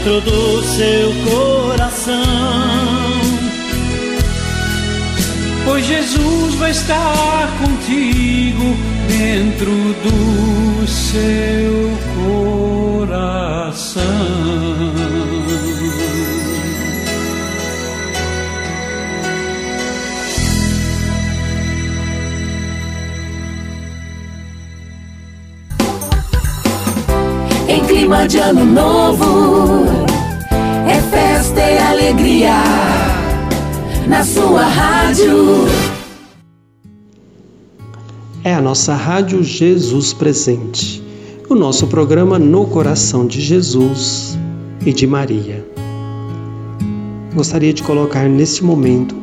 dentro 0.00 0.20
do 0.22 0.62
seu 0.62 1.12
coração. 1.30 2.22
Pois 5.64 5.84
Jesus 5.84 6.54
vai 6.54 6.70
estar 6.70 7.48
contigo 7.58 8.76
dentro 9.08 9.70
do 10.02 10.86
seu 10.86 11.98
coração. 12.96 14.00
De 28.30 28.38
ano 28.38 28.64
novo, 28.64 29.86
é 30.88 31.00
festa 31.10 31.60
e 31.68 31.78
alegria 31.78 32.62
na 34.06 34.24
sua 34.24 34.62
rádio. 34.62 35.66
É 38.44 38.54
a 38.54 38.60
nossa 38.60 38.94
Rádio 38.94 39.42
Jesus 39.42 40.12
Presente, 40.12 41.02
o 41.48 41.56
nosso 41.56 41.88
programa 41.88 42.38
No 42.38 42.66
Coração 42.66 43.26
de 43.26 43.40
Jesus 43.40 44.38
e 44.86 44.92
de 44.92 45.08
Maria. 45.08 45.66
Gostaria 47.34 47.72
de 47.72 47.82
colocar 47.82 48.28
neste 48.28 48.62
momento 48.62 49.16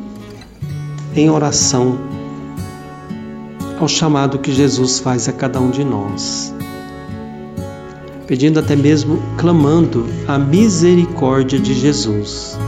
em 1.16 1.30
oração 1.30 1.98
ao 3.80 3.88
chamado 3.88 4.38
que 4.38 4.52
Jesus 4.52 5.00
faz 5.00 5.30
a 5.30 5.32
cada 5.32 5.62
um 5.62 5.70
de 5.70 5.86
nós 5.86 6.54
pedindo 8.28 8.60
até 8.60 8.76
mesmo 8.76 9.20
clamando 9.38 10.06
a 10.28 10.38
misericórdia 10.38 11.58
de 11.58 11.74
Jesus. 11.74 12.60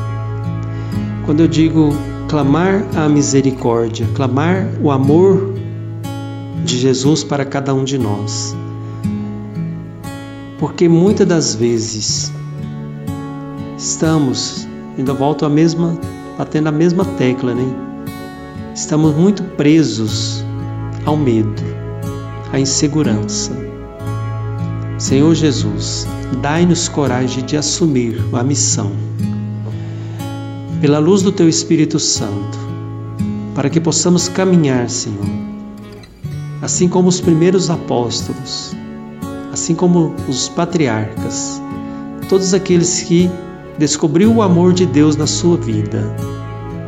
Quando 1.25 1.41
eu 1.41 1.47
digo 1.47 1.93
clamar 2.29 2.85
a 2.95 3.09
misericórdia, 3.09 4.07
clamar 4.15 4.69
o 4.81 4.89
amor 4.89 5.53
de 6.63 6.79
Jesus 6.79 7.23
para 7.23 7.43
cada 7.43 7.73
um 7.73 7.83
de 7.83 7.97
nós. 7.97 8.55
Porque 10.57 10.87
muitas 10.87 11.27
das 11.27 11.55
vezes 11.55 12.31
estamos, 13.77 14.67
ainda 14.97 15.13
volto 15.13 15.45
a 15.45 15.49
mesma, 15.49 15.97
batendo 16.37 16.69
a 16.69 16.71
mesma 16.71 17.03
tecla, 17.03 17.53
né? 17.53 17.65
Estamos 18.73 19.13
muito 19.15 19.43
presos 19.43 20.43
ao 21.05 21.17
medo, 21.17 21.61
à 22.51 22.59
insegurança 22.59 23.68
Senhor 24.99 25.33
Jesus, 25.33 26.05
dai-nos 26.41 26.89
coragem 26.89 27.45
de 27.45 27.55
assumir 27.55 28.21
a 28.33 28.43
missão. 28.43 28.91
Pela 30.81 30.99
luz 30.99 31.21
do 31.21 31.31
Teu 31.31 31.47
Espírito 31.47 31.97
Santo, 31.97 32.59
para 33.55 33.69
que 33.69 33.79
possamos 33.79 34.27
caminhar, 34.27 34.89
Senhor, 34.89 35.25
assim 36.61 36.89
como 36.89 37.07
os 37.07 37.21
primeiros 37.21 37.69
apóstolos, 37.69 38.75
assim 39.53 39.73
como 39.73 40.13
os 40.27 40.49
patriarcas, 40.49 41.61
todos 42.27 42.53
aqueles 42.53 43.01
que 43.03 43.31
descobriu 43.77 44.33
o 44.33 44.41
amor 44.41 44.73
de 44.73 44.85
Deus 44.85 45.15
na 45.15 45.27
sua 45.27 45.55
vida 45.55 46.13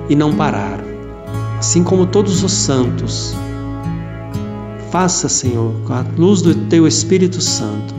e 0.10 0.18
não 0.18 0.36
pararam, 0.36 0.84
assim 1.58 1.82
como 1.82 2.06
todos 2.06 2.44
os 2.44 2.52
santos. 2.52 3.34
Faça, 4.92 5.30
Senhor, 5.30 5.74
com 5.88 5.94
a 5.94 6.06
luz 6.18 6.42
do 6.42 6.54
Teu 6.54 6.86
Espírito 6.86 7.40
Santo, 7.40 7.96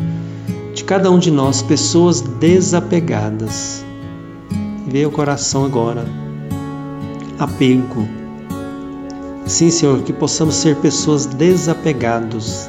de 0.74 0.84
cada 0.84 1.11
um 1.11 1.18
de 1.18 1.30
nós 1.30 1.62
pessoas 1.62 2.20
desapegadas, 2.20 3.82
Veio 4.86 5.09
o 5.09 5.12
coração 5.12 5.64
agora. 5.64 6.05
Apego. 7.38 8.07
Sim, 9.47 9.70
Senhor, 9.70 10.03
que 10.03 10.12
possamos 10.12 10.55
ser 10.57 10.76
pessoas 10.76 11.24
desapegados. 11.24 12.68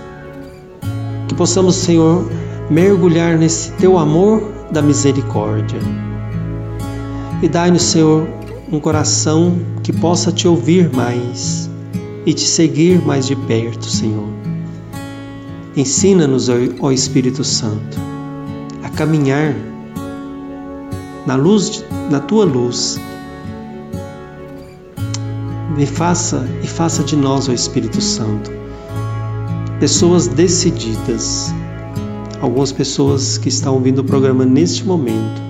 Que 1.28 1.36
possamos, 1.36 1.76
Senhor, 1.76 2.26
mergulhar 2.70 3.38
nesse 3.38 3.74
teu 3.74 3.98
amor 3.98 4.42
da 4.72 4.82
misericórdia. 4.82 5.80
E 7.42 7.50
dai-nos, 7.50 7.84
Senhor, 7.84 8.26
um 8.72 8.80
coração 8.80 9.60
que 9.84 9.92
possa 9.92 10.32
te 10.32 10.48
ouvir 10.48 10.90
mais 10.96 11.70
e 12.26 12.34
te 12.34 12.48
seguir 12.48 13.04
mais 13.06 13.28
de 13.28 13.36
perto, 13.36 13.86
Senhor. 13.86 14.28
Ensina-nos, 15.76 16.50
ó 16.80 16.92
Espírito 16.92 17.44
Santo, 17.44 17.98
a 18.84 18.90
caminhar 18.90 19.56
na 21.26 21.36
luz, 21.36 21.84
na 22.12 22.20
tua 22.20 22.46
luz. 22.46 23.00
Me 25.76 25.86
faça 25.86 26.48
e 26.62 26.68
faça 26.68 27.04
de 27.04 27.16
nós, 27.16 27.50
ó 27.50 27.54
Espírito 27.54 28.00
Santo, 28.00 28.52
pessoas 29.80 30.28
decididas. 30.28 31.54
Algumas 32.40 32.72
pessoas 32.72 33.38
que 33.38 33.50
estão 33.50 33.74
ouvindo 33.74 34.00
o 34.00 34.04
programa 34.04 34.46
neste 34.46 34.86
momento 34.86 35.42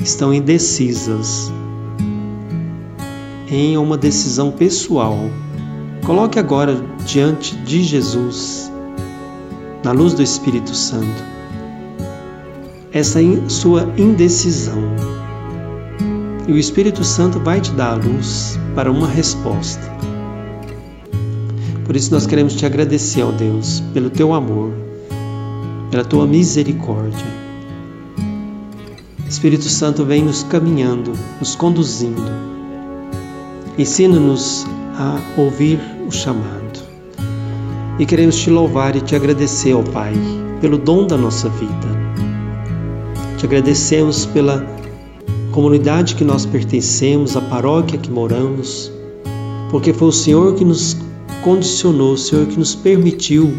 estão 0.00 0.34
indecisas 0.34 1.50
em 3.48 3.78
uma 3.78 3.96
decisão 3.96 4.50
pessoal. 4.50 5.16
Coloque 6.04 6.38
agora 6.38 6.76
diante 7.06 7.56
de 7.56 7.82
Jesus, 7.82 8.70
na 9.82 9.92
luz 9.92 10.14
do 10.14 10.22
Espírito 10.22 10.74
Santo, 10.74 11.24
essa 12.92 13.20
sua 13.48 13.92
indecisão. 13.96 14.82
E 16.46 16.52
o 16.52 16.58
Espírito 16.58 17.02
Santo 17.02 17.40
vai 17.40 17.60
te 17.60 17.72
dar 17.72 17.92
a 17.92 17.96
luz 17.96 18.58
para 18.74 18.90
uma 18.90 19.08
resposta. 19.08 19.82
Por 21.84 21.96
isso 21.96 22.12
nós 22.12 22.26
queremos 22.26 22.54
te 22.54 22.66
agradecer, 22.66 23.22
ó 23.22 23.30
Deus, 23.30 23.80
pelo 23.92 24.10
teu 24.10 24.34
amor, 24.34 24.72
pela 25.90 26.04
tua 26.04 26.26
misericórdia. 26.26 27.44
Espírito 29.28 29.64
Santo 29.64 30.04
vem 30.04 30.22
nos 30.22 30.42
caminhando, 30.42 31.12
nos 31.40 31.56
conduzindo 31.56 32.54
Ensina-nos 33.76 34.64
a 34.96 35.20
ouvir 35.36 35.80
o 36.06 36.10
chamado. 36.10 36.80
E 37.98 38.06
queremos 38.06 38.36
te 38.36 38.50
louvar 38.50 38.96
e 38.96 39.00
te 39.00 39.14
agradecer, 39.14 39.74
ó 39.74 39.82
Pai, 39.82 40.12
pelo 40.60 40.78
dom 40.78 41.06
da 41.06 41.16
nossa 41.16 41.48
vida. 41.48 42.04
Te 43.38 43.46
agradecemos 43.46 44.26
pela 44.26 44.66
comunidade 45.52 46.14
que 46.14 46.24
nós 46.24 46.44
pertencemos, 46.44 47.36
a 47.36 47.40
paróquia 47.40 47.98
que 47.98 48.10
moramos, 48.10 48.90
porque 49.70 49.92
foi 49.92 50.08
o 50.08 50.12
Senhor 50.12 50.54
que 50.54 50.64
nos 50.64 50.96
condicionou, 51.42 52.14
o 52.14 52.18
Senhor 52.18 52.46
que 52.46 52.58
nos 52.58 52.74
permitiu 52.74 53.54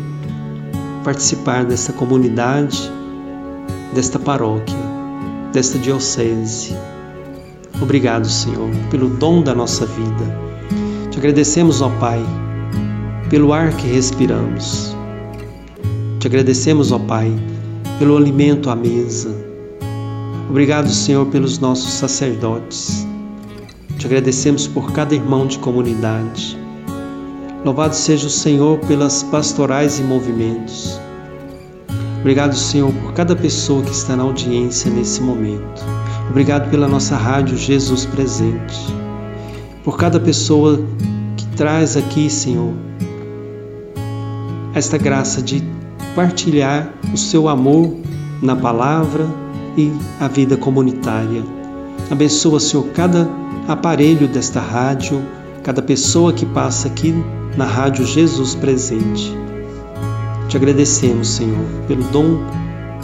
participar 1.04 1.64
desta 1.64 1.94
comunidade, 1.94 2.92
desta 3.94 4.20
paróquia, 4.20 4.76
desta 5.54 5.78
diocese. 5.78 6.76
Obrigado, 7.82 8.28
Senhor, 8.28 8.70
pelo 8.90 9.08
dom 9.10 9.42
da 9.42 9.54
nossa 9.54 9.86
vida. 9.86 10.45
Agradecemos, 11.26 11.82
ó 11.82 11.90
Pai, 12.00 12.24
pelo 13.32 13.52
ar 13.52 13.76
que 13.76 13.88
respiramos. 13.88 14.96
Te 16.20 16.28
agradecemos, 16.28 16.92
ó 16.92 17.00
Pai, 17.00 17.34
pelo 17.98 18.16
alimento 18.16 18.70
à 18.70 18.76
mesa. 18.76 19.36
Obrigado, 20.48 20.88
Senhor, 20.88 21.26
pelos 21.26 21.58
nossos 21.58 21.94
sacerdotes. 21.94 23.08
Te 23.98 24.06
agradecemos 24.06 24.68
por 24.68 24.92
cada 24.92 25.16
irmão 25.16 25.48
de 25.48 25.58
comunidade. 25.58 26.56
Louvado 27.66 27.96
seja 27.96 28.28
o 28.28 28.30
Senhor 28.30 28.78
pelas 28.82 29.24
pastorais 29.24 29.98
e 29.98 30.04
movimentos. 30.04 31.02
Obrigado, 32.20 32.56
Senhor, 32.56 32.94
por 33.02 33.14
cada 33.14 33.36
pessoa 33.36 33.82
que 33.82 33.92
está 33.92 34.16
na 34.16 34.22
audiência 34.22 34.92
nesse 34.92 35.24
momento. 35.24 35.84
Obrigado 36.30 36.70
pela 36.70 36.88
nossa 36.88 37.18
rádio 37.18 37.58
Jesus 37.58 38.06
Presente, 38.06 38.94
por 39.86 39.98
cada 39.98 40.20
pessoa 40.20 40.84
que 41.38 41.46
traz 41.56 41.96
aqui, 41.96 42.30
Senhor, 42.30 42.74
esta 44.74 44.98
graça 44.98 45.42
de 45.42 45.64
partilhar 46.16 46.92
o 47.14 47.18
seu 47.18 47.48
amor 47.48 47.96
na 48.42 48.56
palavra 48.56 49.26
e 49.78 49.92
a 50.20 50.28
vida 50.28 50.58
comunitária. 50.58 51.44
Abençoa, 52.10 52.60
Senhor, 52.60 52.88
cada 52.96 53.30
aparelho 53.68 54.28
desta 54.28 54.60
rádio, 54.60 55.22
cada 55.64 55.82
pessoa 55.82 56.34
que 56.34 56.46
passa 56.48 56.88
aqui 56.88 57.14
na 57.56 57.66
rádio 57.66 58.06
Jesus 58.06 58.56
Presente. 58.56 59.32
Te 60.50 60.58
agradecemos, 60.58 61.28
Senhor, 61.30 61.66
pelo 61.88 62.04
dom 62.06 62.40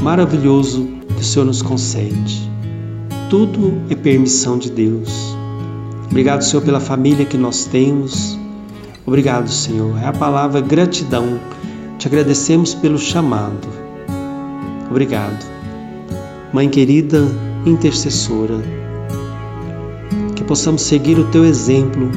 maravilhoso 0.01 0.89
que 1.15 1.21
o 1.21 1.23
Senhor 1.23 1.45
nos 1.45 1.61
concede 1.61 2.51
tudo 3.31 3.81
é 3.89 3.95
permissão 3.95 4.57
de 4.57 4.69
Deus. 4.69 5.40
Obrigado, 6.11 6.43
Senhor, 6.43 6.61
pela 6.61 6.81
família 6.81 7.25
que 7.25 7.37
nós 7.37 7.63
temos. 7.63 8.37
Obrigado, 9.05 9.49
Senhor. 9.49 9.97
É 9.97 10.07
a 10.07 10.11
palavra 10.11 10.59
gratidão. 10.59 11.39
Te 11.97 12.05
agradecemos 12.05 12.73
pelo 12.73 12.97
chamado. 12.97 13.67
Obrigado. 14.89 15.45
Mãe 16.51 16.67
querida, 16.67 17.25
intercessora, 17.65 18.59
que 20.35 20.43
possamos 20.43 20.81
seguir 20.81 21.17
o 21.17 21.31
teu 21.31 21.45
exemplo, 21.45 22.11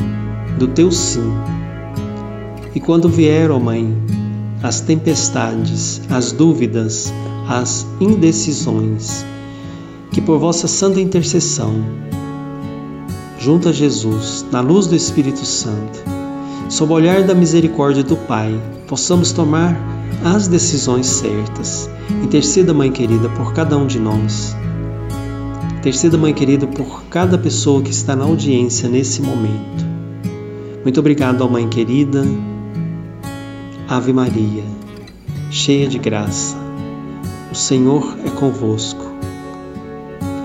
do 0.59 0.67
teu 0.67 0.91
sim. 0.91 1.33
E 2.75 2.81
quando 2.81 3.09
vier, 3.09 3.53
ó 3.53 3.61
Mãe, 3.61 3.97
as 4.61 4.81
tempestades, 4.81 6.03
as 6.11 6.33
dúvidas, 6.33 7.13
as 7.49 7.87
indecisões, 8.01 9.25
que 10.11 10.21
por 10.21 10.41
vossa 10.41 10.67
santa 10.67 11.01
intercessão, 11.01 11.85
junto 13.45 13.69
a 13.69 13.73
Jesus, 13.73 14.47
na 14.51 14.63
luz 14.63 14.87
do 14.87 14.97
Espírito 14.97 15.45
Santo, 15.45 16.03
sob 16.71 16.95
o 16.95 16.97
olhar 16.97 17.25
da 17.25 17.35
misericórdia 17.35 18.03
do 18.03 18.17
Pai, 18.17 18.59
possamos 18.89 19.33
tomar 19.33 19.79
as 20.25 20.49
decisões 20.49 21.07
certas. 21.07 21.91
Interceda, 22.23 22.73
Mãe 22.73 22.91
querida, 22.91 23.29
por 23.29 23.53
cada 23.53 23.77
um 23.77 23.87
de 23.87 23.99
nós. 23.99 24.57
Interceda, 25.77 26.17
Mãe 26.17 26.33
querida, 26.33 26.67
por 26.67 27.05
cada 27.11 27.37
pessoa 27.37 27.83
que 27.83 27.91
está 27.91 28.17
na 28.17 28.25
audiência 28.25 28.89
nesse 28.89 29.21
momento. 29.21 29.85
Muito 30.83 30.99
obrigado, 30.99 31.43
ó 31.43 31.49
Mãe 31.49 31.69
querida. 31.69 32.25
Ave 33.87 34.15
Maria, 34.15 34.65
cheia 35.51 35.87
de 35.87 35.99
graça, 35.99 36.57
o 37.53 37.55
Senhor 37.55 38.17
é 38.25 38.31
convosco. 38.31 39.14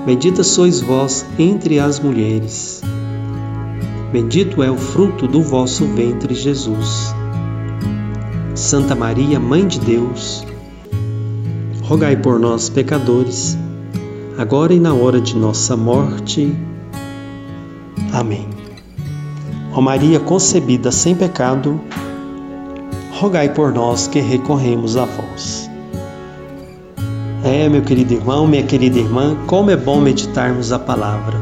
Bendita 0.10 0.44
sois 0.44 0.82
vós 0.82 1.24
entre 1.38 1.80
as 1.80 2.00
mulheres. 2.00 2.82
Bendito 4.12 4.64
é 4.64 4.72
o 4.72 4.76
fruto 4.76 5.28
do 5.28 5.40
vosso 5.40 5.86
ventre, 5.86 6.34
Jesus. 6.34 7.14
Santa 8.56 8.96
Maria, 8.96 9.40
Mãe 9.40 9.68
de 9.68 9.80
Deus, 9.80 10.44
rogai 11.84 12.16
por 12.16 12.40
nós, 12.40 12.70
pecadores, 12.70 13.56
agora 14.36 14.74
e 14.74 14.80
na 14.80 14.96
hora 14.96 15.22
de 15.22 15.38
nossa 15.38 15.78
morte. 15.78 16.58
Amém. 18.12 18.50
Ó 19.76 19.80
Maria 19.80 20.20
concebida 20.20 20.92
sem 20.92 21.14
pecado, 21.14 21.80
rogai 23.12 23.54
por 23.54 23.72
nós 23.72 24.08
que 24.08 24.20
recorremos 24.20 24.98
a 24.98 25.06
vós. 25.06 25.69
É, 27.44 27.70
meu 27.70 27.82
querido 27.82 28.14
irmão, 28.14 28.46
minha 28.46 28.64
querida 28.64 29.00
irmã, 29.00 29.38
como 29.48 29.72
é 29.72 29.78
bom 29.78 30.02
meditarmos 30.02 30.74
a 30.74 30.80
palavra. 30.80 31.38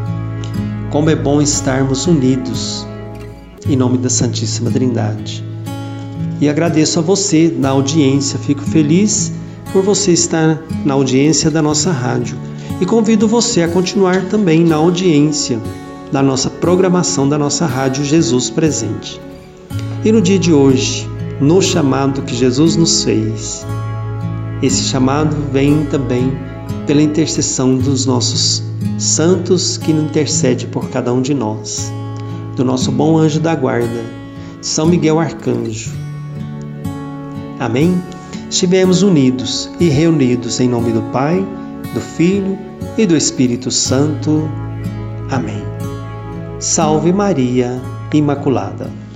Como 0.92 1.10
é 1.10 1.16
bom 1.16 1.42
estarmos 1.42 2.06
unidos 2.06 2.86
em 3.68 3.76
nome 3.76 3.98
da 3.98 4.10
Santíssima 4.10 4.70
Trindade. 4.70 5.44
E 6.40 6.48
agradeço 6.48 7.00
a 7.00 7.02
você 7.02 7.52
na 7.58 7.70
audiência, 7.70 8.38
fico 8.38 8.62
feliz 8.62 9.34
por 9.74 9.82
você 9.82 10.12
estar 10.12 10.62
na 10.86 10.94
audiência 10.94 11.50
da 11.50 11.64
nossa 11.64 11.92
rádio 11.92 12.38
e 12.80 12.86
convido 12.86 13.28
você 13.28 13.64
a 13.64 13.68
continuar 13.68 14.26
também 14.26 14.64
na 14.64 14.76
audiência 14.76 15.60
da 16.12 16.22
nossa 16.22 16.50
programação 16.50 17.28
da 17.28 17.40
nossa 17.40 17.66
rádio 17.66 18.06
Jesus 18.06 18.52
Presente. 18.52 19.20
E 20.06 20.12
no 20.12 20.22
dia 20.22 20.38
de 20.38 20.54
hoje, 20.54 21.10
no 21.42 21.60
chamado 21.60 22.22
que 22.22 22.36
Jesus 22.36 22.76
nos 22.76 23.04
fez, 23.04 23.66
esse 24.62 24.84
chamado 24.84 25.36
vem 25.52 25.86
também 25.86 26.32
pela 26.86 27.02
intercessão 27.02 27.78
dos 27.78 28.06
nossos 28.06 28.64
santos 28.98 29.78
que 29.78 29.92
intercede 29.92 30.66
por 30.68 30.90
cada 30.90 31.14
um 31.14 31.22
de 31.22 31.34
nós, 31.34 31.92
do 32.56 32.66
nosso 32.66 32.92
bom 32.92 33.18
anjo 33.18 33.40
da 33.40 33.54
guarda, 33.54 34.04
São 34.62 34.88
Miguel 34.88 35.20
Arcanjo. 35.20 35.92
Amém? 37.60 38.02
Estivemos 38.50 39.04
unidos 39.04 39.70
e 39.80 39.90
reunidos 39.90 40.60
em 40.60 40.70
nome 40.70 40.92
do 40.92 41.02
Pai, 41.12 41.46
do 41.94 42.00
Filho 42.00 42.58
e 42.98 43.06
do 43.06 43.16
Espírito 43.16 43.70
Santo. 43.70 44.50
Amém. 45.30 45.64
Salve 46.60 47.12
Maria 47.12 47.80
Imaculada. 48.14 49.07